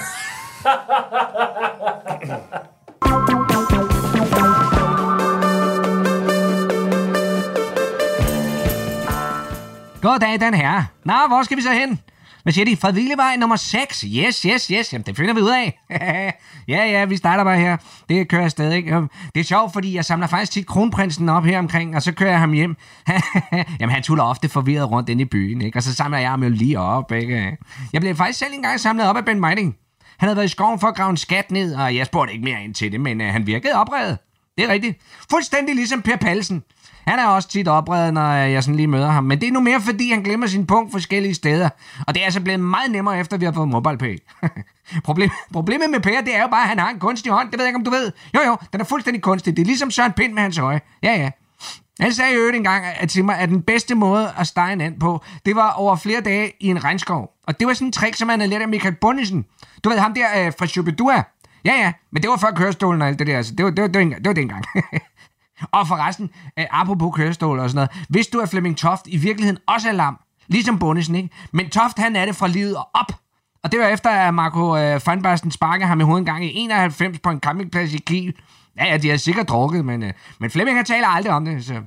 [10.01, 10.83] Goddag, den her.
[11.03, 11.99] Nå, hvor skal vi så hen?
[12.43, 12.77] Hvad siger de?
[12.77, 14.01] Fredvillevej nummer 6?
[14.01, 14.93] Yes, yes, yes.
[14.93, 15.79] Jamen, det finder vi ud af.
[16.73, 17.77] ja, ja, vi starter bare her.
[18.09, 18.77] Det kører jeg stadig.
[18.77, 18.95] ikke?
[18.95, 22.11] Øhm, det er sjovt, fordi jeg samler faktisk tit kronprinsen op her omkring, og så
[22.11, 22.75] kører jeg ham hjem.
[23.79, 25.79] Jamen, han tuller ofte forvirret rundt inde i byen, ikke?
[25.79, 27.57] Og så samler jeg ham jo lige op, ikke?
[27.93, 29.75] Jeg blev faktisk selv engang samlet op af Ben Meiding.
[30.17, 32.45] Han havde været i skoven for at grave en skat ned, og jeg spurgte ikke
[32.45, 34.17] mere ind til det, men uh, han virkede oprevet.
[34.57, 35.01] Det er rigtigt.
[35.29, 36.63] Fuldstændig ligesom Per Palsen.
[37.07, 39.23] Han er også tit opredet, når jeg sådan lige møder ham.
[39.23, 41.69] Men det er nu mere, fordi han glemmer sin punkt forskellige steder.
[42.07, 44.17] Og det er altså blevet meget nemmere, efter vi har fået MobilePay.
[45.03, 47.51] Problem, problemet med Per, det er jo bare, at han har en kunstig hånd.
[47.51, 48.11] Det ved jeg ikke, om du ved.
[48.35, 49.55] Jo, jo, den er fuldstændig kunstig.
[49.57, 50.81] Det er ligesom Søren Pind med hans øje.
[51.03, 51.29] Ja, ja.
[51.99, 54.81] Han sagde jo øvrigt engang at til mig, at den bedste måde at stege en
[54.81, 57.29] and på, det var over flere dage i en regnskov.
[57.47, 59.45] Og det var sådan en trick, som han havde lært af Michael Bundesen.
[59.83, 61.23] Du ved, ham der øh, fra Shubidua.
[61.65, 63.37] Ja, ja, men det var før kørestolen og alt det der.
[63.37, 64.65] Altså, det, var, det, var, det, var, det, var, dengang.
[64.73, 65.03] det engang
[65.71, 68.07] og forresten, øh, apropos kørestol og sådan noget.
[68.09, 71.29] Hvis du er Flemming Toft i virkeligheden også er lam, ligesom Bundesen, ikke?
[71.51, 73.11] Men Toft, han er det fra livet og op.
[73.63, 76.53] Og det var efter, at Marco øh, Feinbarsten sparkede ham i hovedet en gang i
[76.55, 78.33] 91 på en campingplads i Kiel.
[78.77, 81.65] Ja, ja, de har sikkert drukket, men, øh, men Flemming han taler aldrig om det,
[81.65, 81.81] så...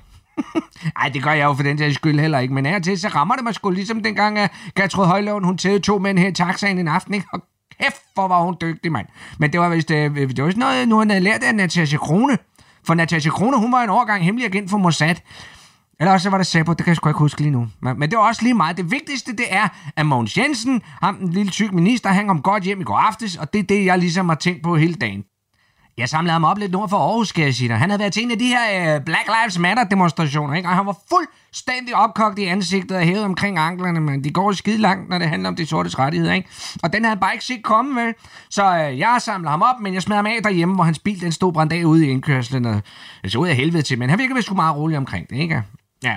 [1.01, 3.01] Ej, det gør jeg jo for den der skyld heller ikke, men af og til,
[3.01, 6.29] så rammer det mig sgu ligesom dengang, at Gertrud Højlund, hun tævede to mænd her
[6.29, 7.27] i taxaen en aften, ikke?
[7.33, 7.41] Og
[7.83, 9.07] kæft, hvor var hun dygtig, mand.
[9.39, 11.99] Men det var vist, øh, det var sådan noget, nu han havde lært af Natasha
[11.99, 12.39] Krone.
[12.87, 15.15] For Natasha Krone, hun var en årgang hemmelig agent for Mossad.
[16.01, 17.69] Eller også var det Sabo, det kan jeg sgu ikke huske lige nu.
[17.81, 18.77] Men, men det var også lige meget.
[18.77, 22.63] Det vigtigste, det er, at Mogens Jensen, ham den lille tyk minister, han kom godt
[22.63, 25.25] hjem i går aftes, og det er det, jeg ligesom har tænkt på hele dagen.
[25.99, 27.79] Jeg samlede ham op lidt nord for Aarhus, skal jeg sige dig.
[27.79, 30.69] Han havde været til en af de her øh, Black Lives Matter demonstrationer, ikke?
[30.69, 34.79] og han var fuldstændig opkogt i ansigtet og hævet omkring anklerne, men de går skide
[34.79, 36.35] langt, når det handler om de sortes rettigheder.
[36.35, 36.49] Ikke?
[36.83, 38.15] Og den havde han bare ikke set komme, vel?
[38.51, 41.21] Så øh, jeg samlede ham op, men jeg smed ham af derhjemme, hvor hans bil
[41.21, 42.65] den stod brændt af ude i indkørslen.
[42.65, 42.83] Og,
[43.27, 45.63] så ud af helvede til, men han virkede vist sgu meget rolig omkring det, ikke?
[46.03, 46.17] Ja.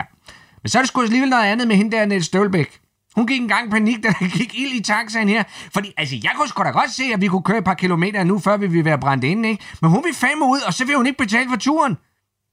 [0.64, 2.80] Men så er det sgu alligevel noget andet med hende der, Niels Stølbæk.
[3.20, 5.44] Hun gik engang i panik, da der gik ild i taxaen her.
[5.74, 8.24] Fordi, altså, jeg kunne sgu da godt se, at vi kunne køre et par kilometer
[8.24, 9.64] nu, før vi ville være brændt inde, ikke?
[9.82, 11.98] Men hun vil fandme ud, og så vil hun ikke betale for turen.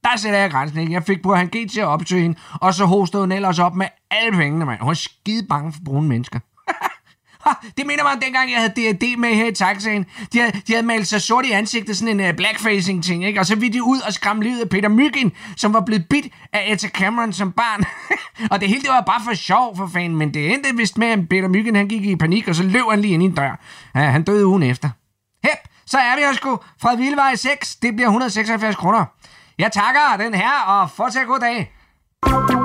[0.03, 0.93] Der sætter jeg grænsen, ikke?
[0.93, 3.87] Jeg fik på han til at opsøge hende, og så hostede hun ellers op med
[4.11, 4.79] alle pengene, mand.
[4.79, 6.39] Hun er skide bange for brune mennesker.
[7.77, 10.05] Det minder mig om dengang, jeg havde D&D med her i taxaen.
[10.33, 13.39] De havde, de havde malet sig sort i ansigtet, sådan en uh, blackfacing ting, ikke?
[13.39, 16.27] Og så ville de ud og skræmme livet af Peter Myggen, som var blevet bit
[16.53, 17.83] af Etta Cameron som barn.
[18.51, 21.07] og det hele, det var bare for sjov for fanden, men det endte vist med,
[21.07, 23.35] at Peter Myggen, han gik i panik, og så løb han lige ind i en
[23.35, 23.59] dør.
[23.95, 24.89] Ja, han døde ugen efter.
[25.43, 27.75] Hep, så er vi her sgu fra Vildevej 6.
[27.75, 29.05] Det bliver 176 kroner.
[29.57, 31.73] Jeg takker den her, og fortsæt god dag.
[32.25, 32.56] thank you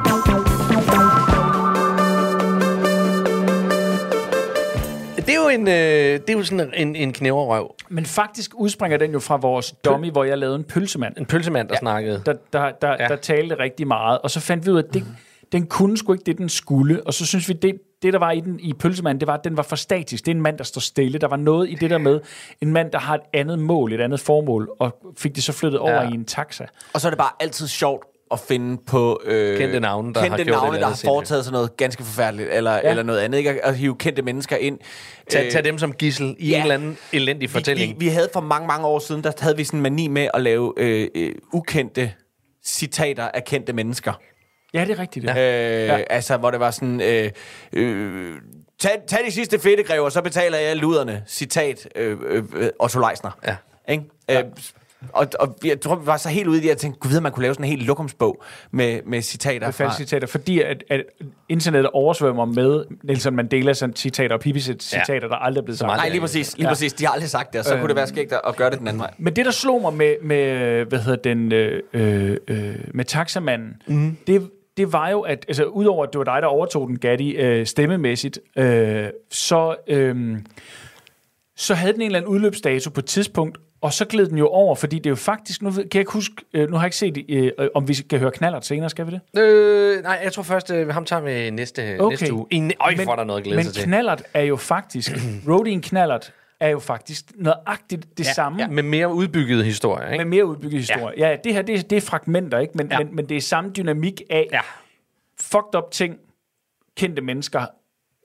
[5.43, 7.75] jo, en, øh, det er jo sådan en, en knæverrøv.
[7.89, 11.17] Men faktisk udspringer den jo fra vores dummy, hvor jeg lavede en pølsemand.
[11.17, 11.79] En pølsemand, der ja.
[11.79, 12.23] snakkede.
[12.27, 13.09] Der, der, der, ja.
[13.09, 14.19] der talte rigtig meget.
[14.19, 15.05] Og så fandt vi ud af, at det,
[15.53, 17.07] den kunne sgu ikke det, den skulle.
[17.07, 19.45] Og så synes vi, det, det der var i den i pølsemanden, det var, at
[19.45, 20.27] den var for statisk.
[20.27, 21.19] Det er en mand, der står stille.
[21.19, 22.21] Der var noget i det der med
[22.61, 25.81] en mand, der har et andet mål, et andet formål, og fik det så flyttet
[25.81, 26.09] over Ja.
[26.09, 26.65] i en taxa.
[26.95, 30.45] Og så er det bare altid sjovt at finde på øh, Kendte navne, der kendte
[30.45, 32.91] har navne, der har foretaget sig noget ganske forfærdeligt, eller, ja.
[32.91, 33.39] eller noget andet.
[33.39, 33.65] Ikke?
[33.65, 34.79] At, hive kendte mennesker ind.
[35.31, 36.57] Tag, Øh, tag dem som gissel i ja.
[36.57, 37.89] en eller anden elendig fortælling.
[37.91, 40.09] Vi, vi, vi havde for mange, mange år siden, der havde vi sådan en mani
[40.09, 42.13] med at lave øh, øh, ukendte
[42.65, 44.13] citater af kendte mennesker.
[44.75, 45.31] Ja, det er rigtigt.
[45.31, 45.97] Øh, Ja.
[45.97, 46.03] ja.
[46.11, 47.01] Altså, hvor det var sådan...
[47.01, 47.31] Øh,
[47.73, 48.35] øh,
[48.81, 51.23] tag, tag de sidste fedtegrever, så betaler jeg luderne.
[51.27, 53.31] Citat øh, øh, øh, Otto Leisner.
[53.47, 53.57] Ja.
[53.89, 54.05] Ikke?
[54.29, 54.39] Ja.
[54.41, 54.45] Øh,
[55.13, 57.21] og, og jeg tror, vi var så helt ude i det, jeg tænkte, gud ved,
[57.21, 60.85] man kunne lave sådan en helt lokumsbog med, med citater med falske citater, fordi at,
[60.91, 61.03] at
[61.49, 65.29] internettet oversvømmer med Nelson Mandelas citater og Pipis citater, ja.
[65.29, 65.89] der aldrig er blevet sagt.
[65.89, 66.57] Nej, lige præcis.
[66.57, 66.71] Lige ja.
[66.71, 66.93] præcis.
[66.93, 68.71] De har aldrig sagt det, og så øh, kunne det være skægt at, at gøre
[68.71, 69.15] det den anden vej.
[69.19, 73.83] Men det, der slog mig med, med hvad hedder den, øh, øh, øh, med taxamanden,
[73.87, 74.17] mm.
[74.27, 77.31] det, det var jo, at altså, udover at det var dig, der overtog den, Gatti,
[77.31, 80.39] øh, stemmemæssigt, øh, så, øh,
[81.57, 84.49] så havde den en eller anden udløbsdato på et tidspunkt, og så gled den jo
[84.49, 86.87] over, fordi det er jo faktisk, nu kan jeg ikke huske, øh, nu har jeg
[86.87, 87.25] ikke set,
[87.59, 89.41] øh, om vi kan høre knallert senere, skal vi det?
[89.43, 92.13] Øh, nej, jeg tror først, øh, ham tager vi næste, okay.
[92.13, 92.47] næste uge.
[92.51, 93.85] En, øj, men, får der noget at glæde men sig til.
[93.85, 95.13] knallert er jo faktisk,
[95.49, 100.25] roadien knallert er jo faktisk nøjagtigt det Ja, samme, ja, med mere udbygget historie, ikke?
[100.25, 101.15] med mere udbygget historie.
[101.19, 102.73] Ja, ja det her, det, er- det er fragmenter, ikke?
[102.75, 102.99] Men, ja.
[102.99, 103.05] Ja.
[103.05, 104.61] men, men det er samme dynamik af Ja.
[105.41, 106.17] fucked up ting,
[106.97, 107.67] kendte mennesker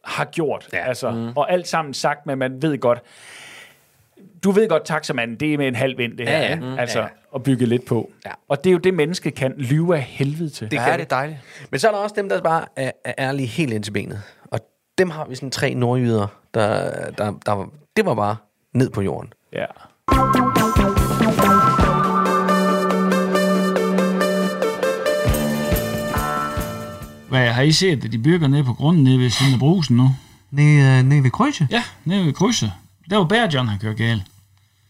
[0.04, 0.70] har gjort.
[0.74, 0.78] Ja.
[0.88, 1.28] Altså, mm.
[1.36, 3.00] Og alt sammen sagt, men man ved godt,
[4.44, 6.38] du ved godt, taxamanden, det er med en halv vind, det her.
[6.38, 6.52] Ja, ja.
[6.52, 6.66] ikke?
[6.66, 6.80] Mm.
[6.80, 7.10] Altså, Ja, ja.
[7.36, 8.12] at bygge lidt på.
[8.26, 8.32] Ja.
[8.50, 10.72] Og det er jo det, mennesket kan lyve af helvede til.
[10.72, 11.40] Det Ja, kan det er dejligt.
[11.72, 14.22] Men så er der også dem, der bare er, er ærlige helt ind til benet.
[14.52, 14.60] Og
[14.98, 18.36] dem har vi sådan tre nordjyder, der, der, der det var bare
[18.74, 19.34] ned på jorden.
[19.54, 19.66] Ja.
[27.30, 29.98] Hvad, har I set, at de bygger nede på grunden nede ved siden af brusen
[29.98, 30.10] nu?
[30.52, 31.68] Nede, øh, nede ved krydset?
[31.72, 32.72] Ja, nede ved krydset.
[33.10, 34.24] Der var Bær John, han kørte galt.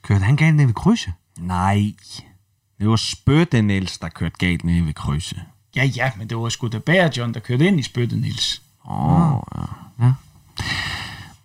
[0.01, 1.13] Kørte han galt nede ved krydset?
[1.39, 1.93] Nej.
[2.79, 5.41] Det var Spøtte Niels, der kørte galt nede ved krydset.
[5.75, 8.61] Ja, ja, men det var sgu da Bær John, der kørte ind i spyttet, Nils.
[8.89, 9.41] Åh, oh,
[9.99, 10.05] ja.
[10.05, 10.13] Ja.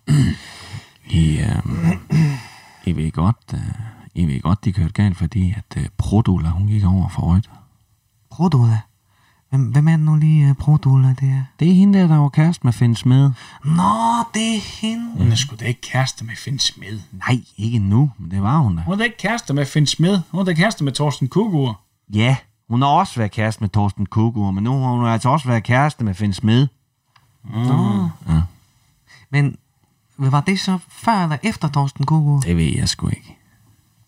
[1.21, 1.97] I, øh,
[2.85, 3.59] I ved godt, øh,
[4.13, 7.49] I ved godt, de kørte galt, fordi at øh, Produla, hun gik over for rødt.
[8.31, 8.79] Produla?
[9.53, 11.43] Hvem, hvem er det nu lige, uh, Produla, det er?
[11.59, 13.31] Det er hende der, der var kæreste med Finn Smed.
[13.63, 15.17] Nå, det er hende.
[15.17, 16.99] Hun er sgu da ikke kæreste med Finn Smed.
[17.11, 18.81] Nej, ikke nu, men det var hun da.
[18.81, 20.21] Hun er da ikke kæreste med Finn Smed.
[20.31, 21.79] Hun er da kæreste med Torsten Kugur.
[22.13, 22.35] Ja,
[22.69, 25.63] hun har også været kæreste med Torsten Kugur, men nu har hun altså også været
[25.63, 26.67] kæreste med Finn Smed.
[27.53, 28.09] Nå.
[28.27, 28.41] Ja.
[29.29, 29.57] Men
[30.17, 32.39] var det så før eller efter Torsten Kugur?
[32.39, 33.37] Det ved jeg sgu ikke.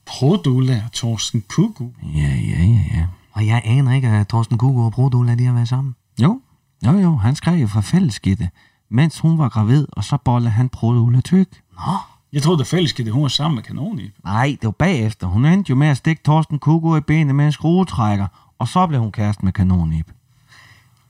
[0.05, 1.91] Produla og Torsten Kugur.
[2.03, 3.05] Ja, ja, ja, ja.
[3.35, 5.95] Og jeg aner ikke, at Torsten Kugur og Produla, de har været sammen.
[6.21, 6.41] Jo,
[6.85, 8.49] jo, jo, han skrev jo fra fællesskidte,
[8.89, 11.47] mens hun var gravid, og så bollede han Produla tyk.
[11.73, 11.93] Nå,
[12.33, 14.11] Jeg troede, det fællesskede, hun var sammen med kanon i.
[14.23, 15.27] Nej, det var bagefter.
[15.27, 18.27] Hun endte jo med at stikke Torsten Kugur i benet med en skruetrækker,
[18.59, 20.07] og så blev hun kæreste med kanonib.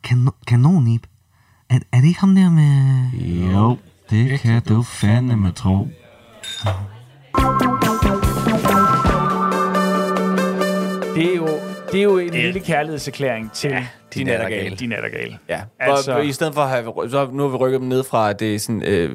[0.03, 1.03] kan- kanonib.
[1.69, 3.09] Er, er det ikke ham der med...
[3.53, 3.77] Jo,
[4.09, 5.87] det kan du fandeme tro.
[11.15, 11.47] Det er jo,
[11.91, 14.75] det er jo en lille kærlighedserklæring til ja, de nattergale.
[14.75, 15.37] Din nattergale.
[15.49, 18.03] Ja, Altså- altså, i stedet for at have, så nu har vi rykket dem ned
[18.03, 19.09] fra det sådan, øh,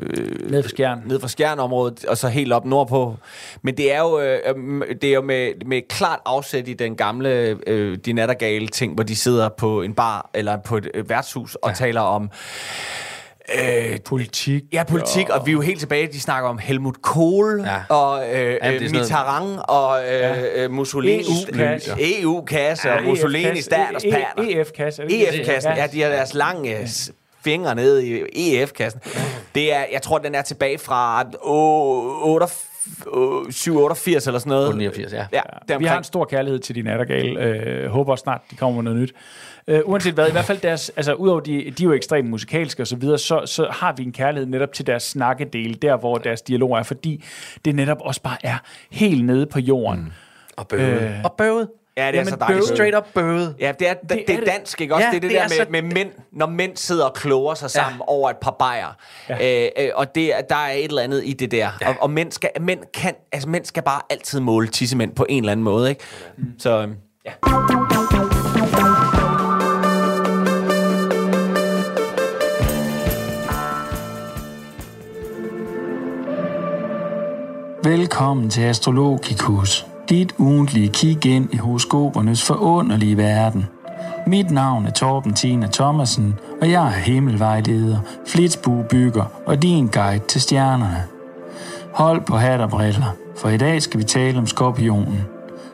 [0.50, 1.02] Ned for skjern.
[1.06, 3.16] ned fra skjernområdet, og så helt op nordpå.
[3.62, 6.96] Men det er jo, øh, øhm, det er jo med, med klart afsæt i den
[6.96, 11.08] gamle øh, de nattergale ting, hvor de sidder på en bar eller på et øh,
[11.08, 11.74] værtshus og ja.
[11.74, 12.30] taler om
[13.58, 14.62] Øh, politik.
[14.72, 17.72] Ja, politik, og vi er jo helt tilbage, de snakker om Helmut Kohl, Ja.
[17.72, 17.94] ja.
[17.94, 21.92] og øh, ja, sådan noget- Mitterrand, og øh, øh, Mussolini, EU-kasse.
[22.22, 23.62] EU-kasse, ja, og Mussolini, EF-kasse.
[23.62, 24.60] Staters E- patter.
[24.60, 25.02] EF-kasse.
[25.02, 26.88] EF-kassen, ja, de har deres lange
[27.44, 29.00] fingre nede i EF-kassen.
[29.54, 31.22] Det er, jeg tror, den er tilbage fra
[33.50, 34.76] 788 eller sådan noget.
[34.76, 35.18] 89, ja.
[35.18, 35.90] Ja, Vi deromkring.
[35.90, 37.40] har en stor kærlighed til de nattergale.
[37.44, 39.12] Øh, håber snart, de kommer med noget nyt.
[39.66, 42.82] Øh, uanset hvad, i hvert fald deres, altså udover de, de er jo ekstremt musikalske
[42.82, 46.18] og så videre, så, så har vi en kærlighed netop til deres snakkedel, der hvor
[46.18, 47.24] deres dialog er, fordi
[47.64, 48.56] det netop også bare er
[48.90, 50.00] helt nede på jorden.
[50.00, 50.10] Mm.
[50.56, 51.02] Og bøvet.
[51.02, 51.68] Øh, og bøvet.
[51.96, 52.66] Ja, det er Jamen, så dejligt.
[52.68, 53.54] Straight up bøvet.
[53.60, 55.04] Ja, det er, det, det, er dansk, ikke også?
[55.06, 57.14] Ja, det er det, det der er med, så- med mænd, når mænd sidder og
[57.14, 58.04] kloger sig sammen ja.
[58.06, 58.96] over et par bajer.
[59.28, 59.64] Ja.
[59.64, 61.70] Øh, øh, og det, er- der er et eller andet i det der.
[61.80, 61.88] Ja.
[61.88, 65.42] Og, og mænd, skal, mænd, kan, altså, mænd skal bare altid måle tissemænd på en
[65.42, 66.04] eller anden måde, ikke?
[66.38, 66.44] Mm.
[66.58, 66.94] Så øhm,
[67.26, 67.30] ja.
[77.84, 83.66] Velkommen til Astrologikus, dit ugentlige kig ind i horoskopernes forunderlige verden.
[84.26, 90.40] Mit navn er Torben Tina Thomasen, og jeg er himmelvejleder, flitsbuebygger og din guide til
[90.40, 91.04] stjernerne.
[91.94, 95.20] Hold på hat og briller, for i dag skal vi tale om skorpionen.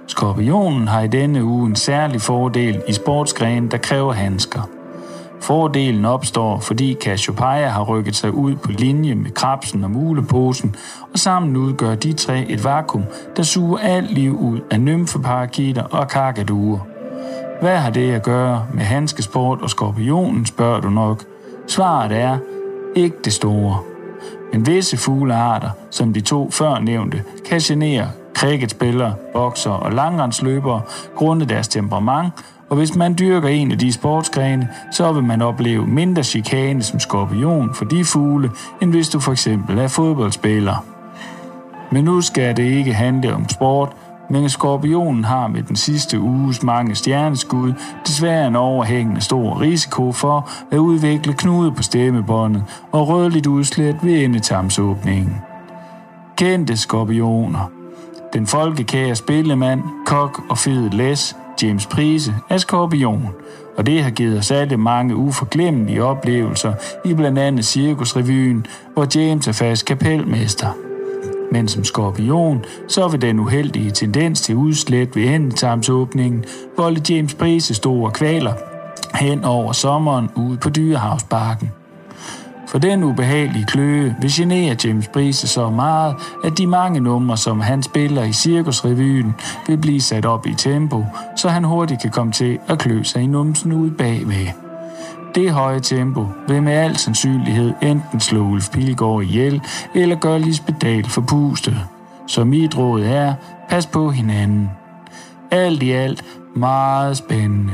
[0.06, 4.75] Skorpionen har i denne uge en særlig fordel i sportsgrenen, der kræver handsker.
[5.46, 10.74] Fordelen opstår, fordi Cassiopeia har rykket sig ud på linje med krabsen og muleposen,
[11.12, 13.04] og sammen udgør de tre et vakuum,
[13.36, 16.78] der suger alt liv ud af nymfeparakitter og kakaduer.
[17.60, 21.24] Hvad har det at gøre med handskesport og skorpionen, spørger du nok.
[21.66, 22.38] Svaret er,
[22.96, 23.78] ikke det store.
[24.52, 30.80] Men visse fuglearter, som de to før nævnte, kan genere cricketspillere, bokser og langrendsløbere
[31.14, 32.32] grundet deres temperament,
[32.68, 37.00] og hvis man dyrker en af de sportsgrene, så vil man opleve mindre chikane som
[37.00, 38.50] skorpion for de fugle,
[38.82, 40.84] end hvis du for eksempel er fodboldspiller.
[41.90, 43.92] Men nu skal det ikke handle om sport,
[44.30, 47.72] men skorpionen har med den sidste uges mange stjerneskud
[48.06, 54.24] desværre en overhængende stor risiko for at udvikle knude på stemmebåndet og rødligt udslæt ved
[54.24, 55.36] endetarmsåbningen.
[56.36, 57.70] Kendte skorpioner.
[58.32, 63.28] Den folkekære spillemand, kok og fede læs, James Prise, er skorpion,
[63.76, 66.72] og det har givet os alle mange uforglemmelige oplevelser
[67.04, 70.68] i blandt andet Cirkusrevyen, hvor James er fast kapelmester.
[71.52, 76.44] Men som skorpion, så vil den uheldige tendens til udslæt ved endetarmsåbningen
[76.76, 78.52] volde James Prise store kvaler
[79.14, 81.70] hen over sommeren ude på Dyrehavsbakken.
[82.66, 86.14] For den ubehagelige kløe vil genere James Prise så meget,
[86.44, 89.34] at de mange numre, som han spiller i Cirkusrevyen,
[89.66, 91.04] vil blive sat op i tempo,
[91.36, 94.46] så han hurtigt kan komme til at klø sig i numsen ud bagved.
[95.34, 99.62] Det høje tempo vil med al sandsynlighed enten slå Ulf Pilgaard ihjel
[99.94, 101.76] eller gøre Lisbeth Dahl forpustet.
[102.26, 103.34] Så mit råd er,
[103.68, 104.70] pas på hinanden.
[105.50, 107.72] Alt i alt meget spændende.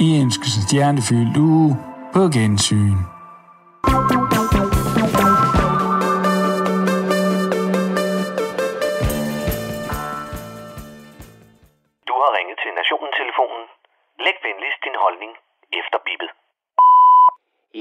[0.00, 1.76] I ønsker sig stjernefyldt uge
[2.14, 2.96] på gensyn.
[3.86, 4.19] Du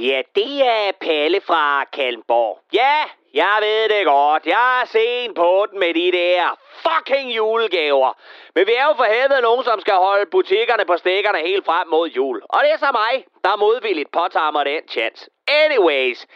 [0.09, 2.59] Ja, det er Palle fra Kalmborg.
[2.73, 2.97] Ja,
[3.33, 4.45] jeg ved det godt.
[4.45, 8.11] Jeg er sen på den med de der fucking julegaver.
[8.55, 11.87] Men vi er jo for helvede nogen, som skal holde butikkerne på stikkerne helt frem
[11.87, 12.41] mod jul.
[12.49, 15.29] Og det er så mig, der modvilligt påtager mig den chance.
[15.47, 16.27] Anyways,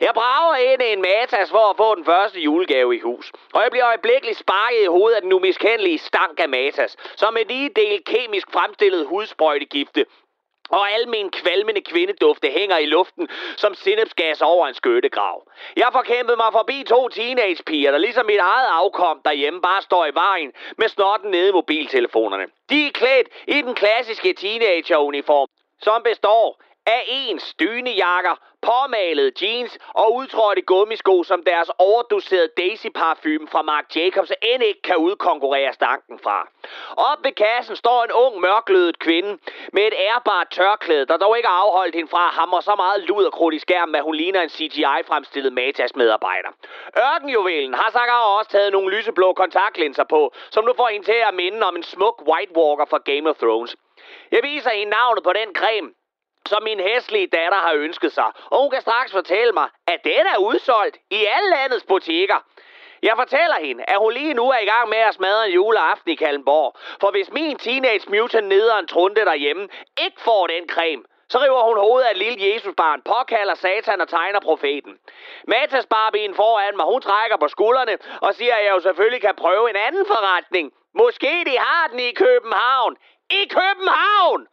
[0.00, 3.32] jeg brager ind i en matas for at få den første julegave i hus.
[3.54, 7.44] Og jeg bliver øjeblikkeligt sparket i hovedet af den umiskendelige stank af matas, som med
[7.44, 10.04] lige del kemisk fremstillet hudsprøjtegifte
[10.70, 15.42] og almen kvalmende kvindedufte hænger i luften som sinnepsgas over en skyttegrav.
[15.76, 20.06] Jeg forkæmpede kæmpet mig forbi to teenagepiger, der ligesom mit eget afkom derhjemme bare står
[20.06, 22.46] i vejen med snotten nede i mobiltelefonerne.
[22.70, 25.48] De er klædt i den klassiske teenageruniform,
[25.80, 28.36] som består af ens dynejakker,
[28.66, 34.82] påmalede jeans og udtrådte gummisko, som deres overdoserede Daisy parfume fra Marc Jacobs end ikke
[34.82, 36.48] kan udkonkurrere stanken fra.
[36.96, 39.38] Op ved kassen står en ung mørklødet kvinde
[39.72, 43.02] med et ærbart tørklæde, der dog ikke har afholdt hende fra at hamre så meget
[43.08, 46.50] luderkrudt i skærmen, at hun ligner en CGI-fremstillet Matas-medarbejder.
[46.98, 51.34] Ørkenjuvelen har sågar også taget nogle lyseblå kontaktlinser på, som nu får hende til at
[51.34, 53.76] minde om en smuk White Walker fra Game of Thrones.
[54.30, 55.90] Jeg viser hende navnet på den creme,
[56.46, 58.30] som min hæslige datter har ønsket sig.
[58.50, 62.38] Og hun kan straks fortælle mig, at den er udsolgt i alle landets butikker.
[63.02, 66.10] Jeg fortæller hende, at hun lige nu er i gang med at smadre en juleaften
[66.10, 66.76] i Kalmborg.
[67.00, 69.68] For hvis min teenage mutant nederen trunte derhjemme
[70.04, 74.08] ikke får den creme, så river hun hovedet af et lille Jesusbarn, påkalder satan og
[74.08, 74.98] tegner profeten.
[75.48, 79.34] Matas Barbien foran mig, hun trækker på skuldrene og siger, at jeg jo selvfølgelig kan
[79.36, 80.72] prøve en anden forretning.
[80.94, 82.96] Måske de har den i København.
[83.30, 84.46] I København!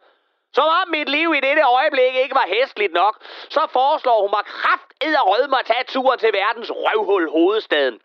[0.54, 3.14] Som om mit liv i dette øjeblik ikke var hæstligt nok,
[3.50, 8.00] så foreslår hun mig kraft rød at tage turen til verdens røvhul hovedstaden.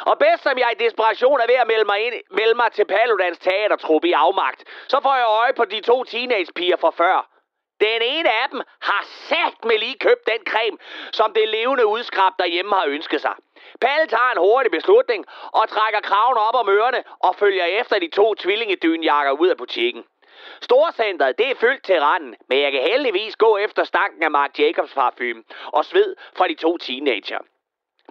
[0.00, 2.84] Og bedst som jeg i desperation er ved at melde mig, ind, melde mig til
[2.84, 7.28] Paludans teatertruppe i afmagt, så får jeg øje på de to teenagepiger fra før.
[7.80, 10.78] Den ene af dem har sat med lige købt den creme,
[11.12, 13.34] som det levende udskrab derhjemme har ønsket sig.
[13.80, 18.08] Palle tager en hurtig beslutning og trækker kraven op om ørerne og følger efter de
[18.08, 20.04] to tvillingedynjakker ud af butikken.
[20.60, 24.58] Storcenteret, det er fyldt til randen, men jeg kan heldigvis gå efter stanken af Marc
[24.58, 27.38] Jacobs parfume og sved fra de to teenager.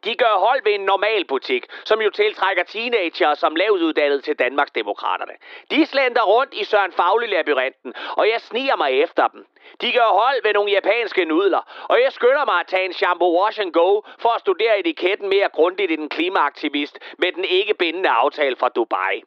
[0.03, 4.39] De gør hold ved en normal butik, som jo tiltrækker teenager som lavt uddannet til
[4.39, 5.33] Danmarks Demokraterne.
[5.71, 9.45] De slænder rundt i Søren Faglig labyrinten, og jeg sniger mig efter dem.
[9.81, 13.41] De gør hold ved nogle japanske nudler, og jeg skynder mig at tage en shampoo
[13.41, 17.73] wash and go for at studere etiketten mere grundigt i den klimaaktivist med den ikke
[17.73, 19.23] bindende aftale fra Dubai.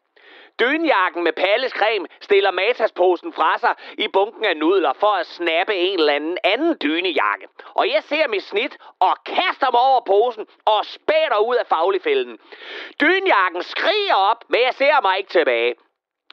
[0.61, 5.99] Dynjakken med pallescreme stiller Matas-posen fra sig i bunken af nudler for at snappe en
[5.99, 7.47] eller anden anden dynejakke.
[7.75, 12.39] Og jeg ser mit snit og kaster mig over posen og spætter ud af fagligfælden.
[13.01, 15.75] Dynjakken skriger op, men jeg ser mig ikke tilbage.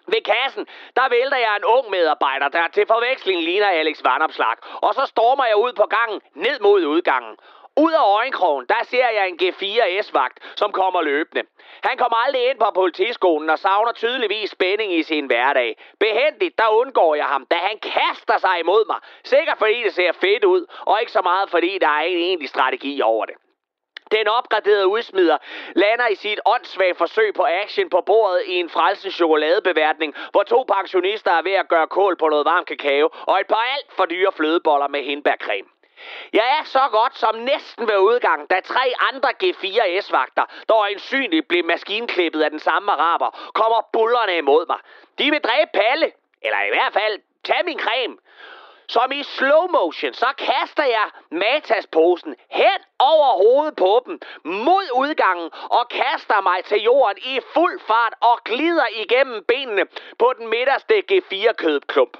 [0.08, 4.56] Ved kassen, der vælter jeg en ung medarbejder, der til forveksling ligner Alex Vandopslag.
[4.82, 7.38] Og så stormer jeg ud på gangen, ned mod udgangen.
[7.78, 11.44] Ud af øjenkrogen, der ser jeg en G4S-vagt, som kommer løbende.
[11.84, 15.78] Han kommer aldrig ind på politiskolen og savner tydeligvis spænding i sin hverdag.
[16.00, 19.00] Behendigt, der undgår jeg ham, da han kaster sig imod mig.
[19.24, 22.50] Sikkert fordi det ser fedt ud, og ikke så meget fordi der er en egentlig
[22.50, 23.36] strategi over det.
[24.12, 25.38] Den opgraderede udsmider
[25.76, 30.66] lander i sit åndssvagt forsøg på action på bordet i en frelsens chokoladebeværtning, hvor to
[30.74, 34.06] pensionister er ved at gøre kål på noget varm kakao og et par alt for
[34.06, 35.68] dyre flødeboller med hindbærcreme.
[36.34, 41.66] Jeg er så godt som næsten ved udgang, da tre andre G4S-vagter, der øjensynligt blev
[41.66, 44.80] maskinklippet af den samme araber, kommer bullerne imod mig.
[45.18, 48.18] De vil dræbe Palle, eller i hvert fald tage min creme.
[48.88, 55.50] Som i slow motion, så kaster jeg Matas-posen hen over hovedet på dem, mod udgangen,
[55.64, 59.86] og kaster mig til jorden i fuld fart og glider igennem benene
[60.20, 62.18] på den midterste G4-kødklump.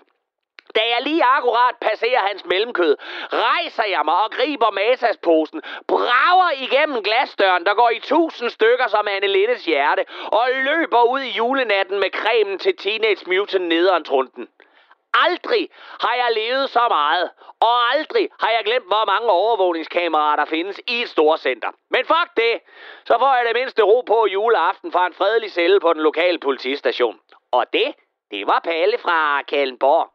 [0.76, 2.96] Da jeg lige akkurat passerer hans mellemkød,
[3.34, 9.08] rejser jeg mig og griber Masas-posen, brager igennem glasdøren, der går i tusind stykker som
[9.08, 14.06] Anne Lindes hjerte, og løber ud i julenatten med cremen til Teenage Mutant nederen.
[15.14, 15.70] Aldrig
[16.00, 20.82] har jeg levet så meget, og aldrig har jeg glemt, hvor mange overvågningskameraer der findes
[20.88, 21.72] i et storcenter.
[21.90, 22.60] Men fuck det,
[23.06, 26.40] så får jeg det mindste ro på juleaften fra en fredelig celle på den lokale
[26.40, 27.20] politistation.
[27.52, 27.94] Og det,
[28.32, 30.15] det var Palle fra Kallenborg.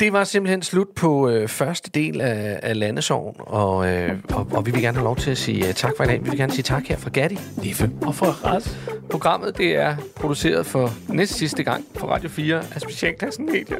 [0.00, 4.66] Det var simpelthen slut på øh, første del af, af Landesorgen, og, øh, og, og
[4.66, 6.24] vi vil gerne have lov til at sige uh, tak for i dag.
[6.24, 7.38] Vi vil gerne sige tak her fra Gatti.
[7.62, 8.78] Niffe og fra Ras.
[9.10, 13.76] Programmet det er produceret for næst sidste gang på Radio 4 af Specialklassen Media.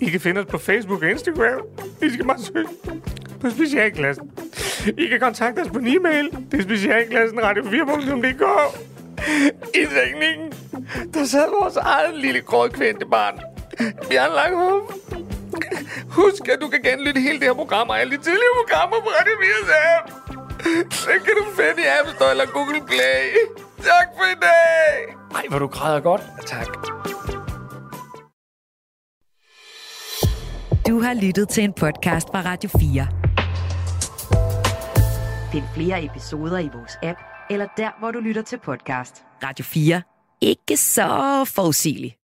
[0.00, 1.60] I kan finde os på Facebook og Instagram.
[2.02, 2.66] I skal bare søge
[3.40, 4.30] på Specialklassen.
[4.98, 6.30] I kan kontakte os på en e-mail.
[6.50, 8.44] Det er specialklassen radio4.dk.
[9.74, 10.52] I teknikken,
[11.14, 13.40] der sad vores eget lille grådkvendte barn.
[14.10, 14.92] Bjørn Langhoff.
[16.18, 19.08] Husk, at du kan genlytte hele det her program og alle de tidligere programmer på
[19.18, 20.06] Radio 4's app.
[21.08, 23.22] Den kan du finde i App Store eller Google Play.
[23.90, 25.16] Tak for i dag.
[25.34, 26.22] Ej, hvor du græder godt.
[26.46, 26.66] Tak.
[30.88, 33.08] Du har lyttet til en podcast fra Radio 4.
[35.52, 37.18] Find flere episoder i vores app,
[37.50, 39.22] eller der, hvor du lytter til podcast.
[39.42, 40.02] Radio 4.
[40.40, 42.14] Ikke så forudsigeligt.